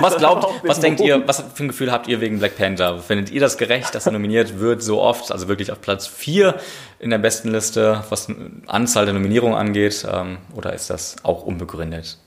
[0.00, 1.08] was glaubt, was denkt Bogen.
[1.08, 2.98] ihr, was für ein Gefühl habt ihr wegen Black Panther?
[3.00, 5.32] Findet ihr das gerecht, dass er nominiert wird so oft?
[5.32, 6.54] Also wirklich auf Platz 4
[6.98, 8.28] in der besten Liste, was
[8.66, 10.06] Anzahl der Nominierungen angeht?
[10.10, 12.18] Ähm, oder ist das auch unbegründet?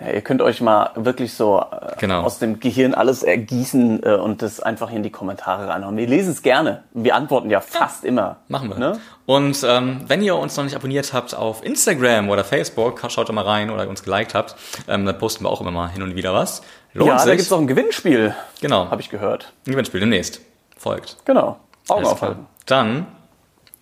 [0.00, 2.22] Ja, ihr könnt euch mal wirklich so äh, Genau.
[2.22, 5.96] aus dem Gehirn alles ergießen äh, und das einfach in die Kommentare reinhauen.
[5.96, 6.84] Wir lesen es gerne.
[6.92, 8.36] Wir antworten ja fast immer.
[8.48, 8.78] Machen wir.
[8.78, 8.98] Ne?
[9.26, 13.32] Und ähm, wenn ihr uns noch nicht abonniert habt auf Instagram oder Facebook, schaut da
[13.34, 14.56] mal rein oder uns geliked habt,
[14.88, 16.62] ähm, dann posten wir auch immer mal hin und wieder was.
[16.94, 17.36] Lohnt Ja, da sich.
[17.36, 18.90] gibt's auch ein Gewinnspiel, genau.
[18.90, 19.52] habe ich gehört.
[19.66, 20.40] Ein Gewinnspiel demnächst.
[20.78, 21.18] Folgt.
[21.26, 21.58] Genau.
[21.88, 22.46] Augen aufhalten.
[22.64, 23.06] Dann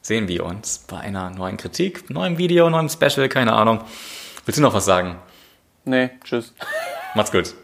[0.03, 3.81] sehen wir uns bei einer neuen Kritik, neuem Video, neuem Special, keine Ahnung.
[4.45, 5.17] Willst du noch was sagen?
[5.85, 6.55] Nee, tschüss.
[7.15, 7.55] Macht's gut.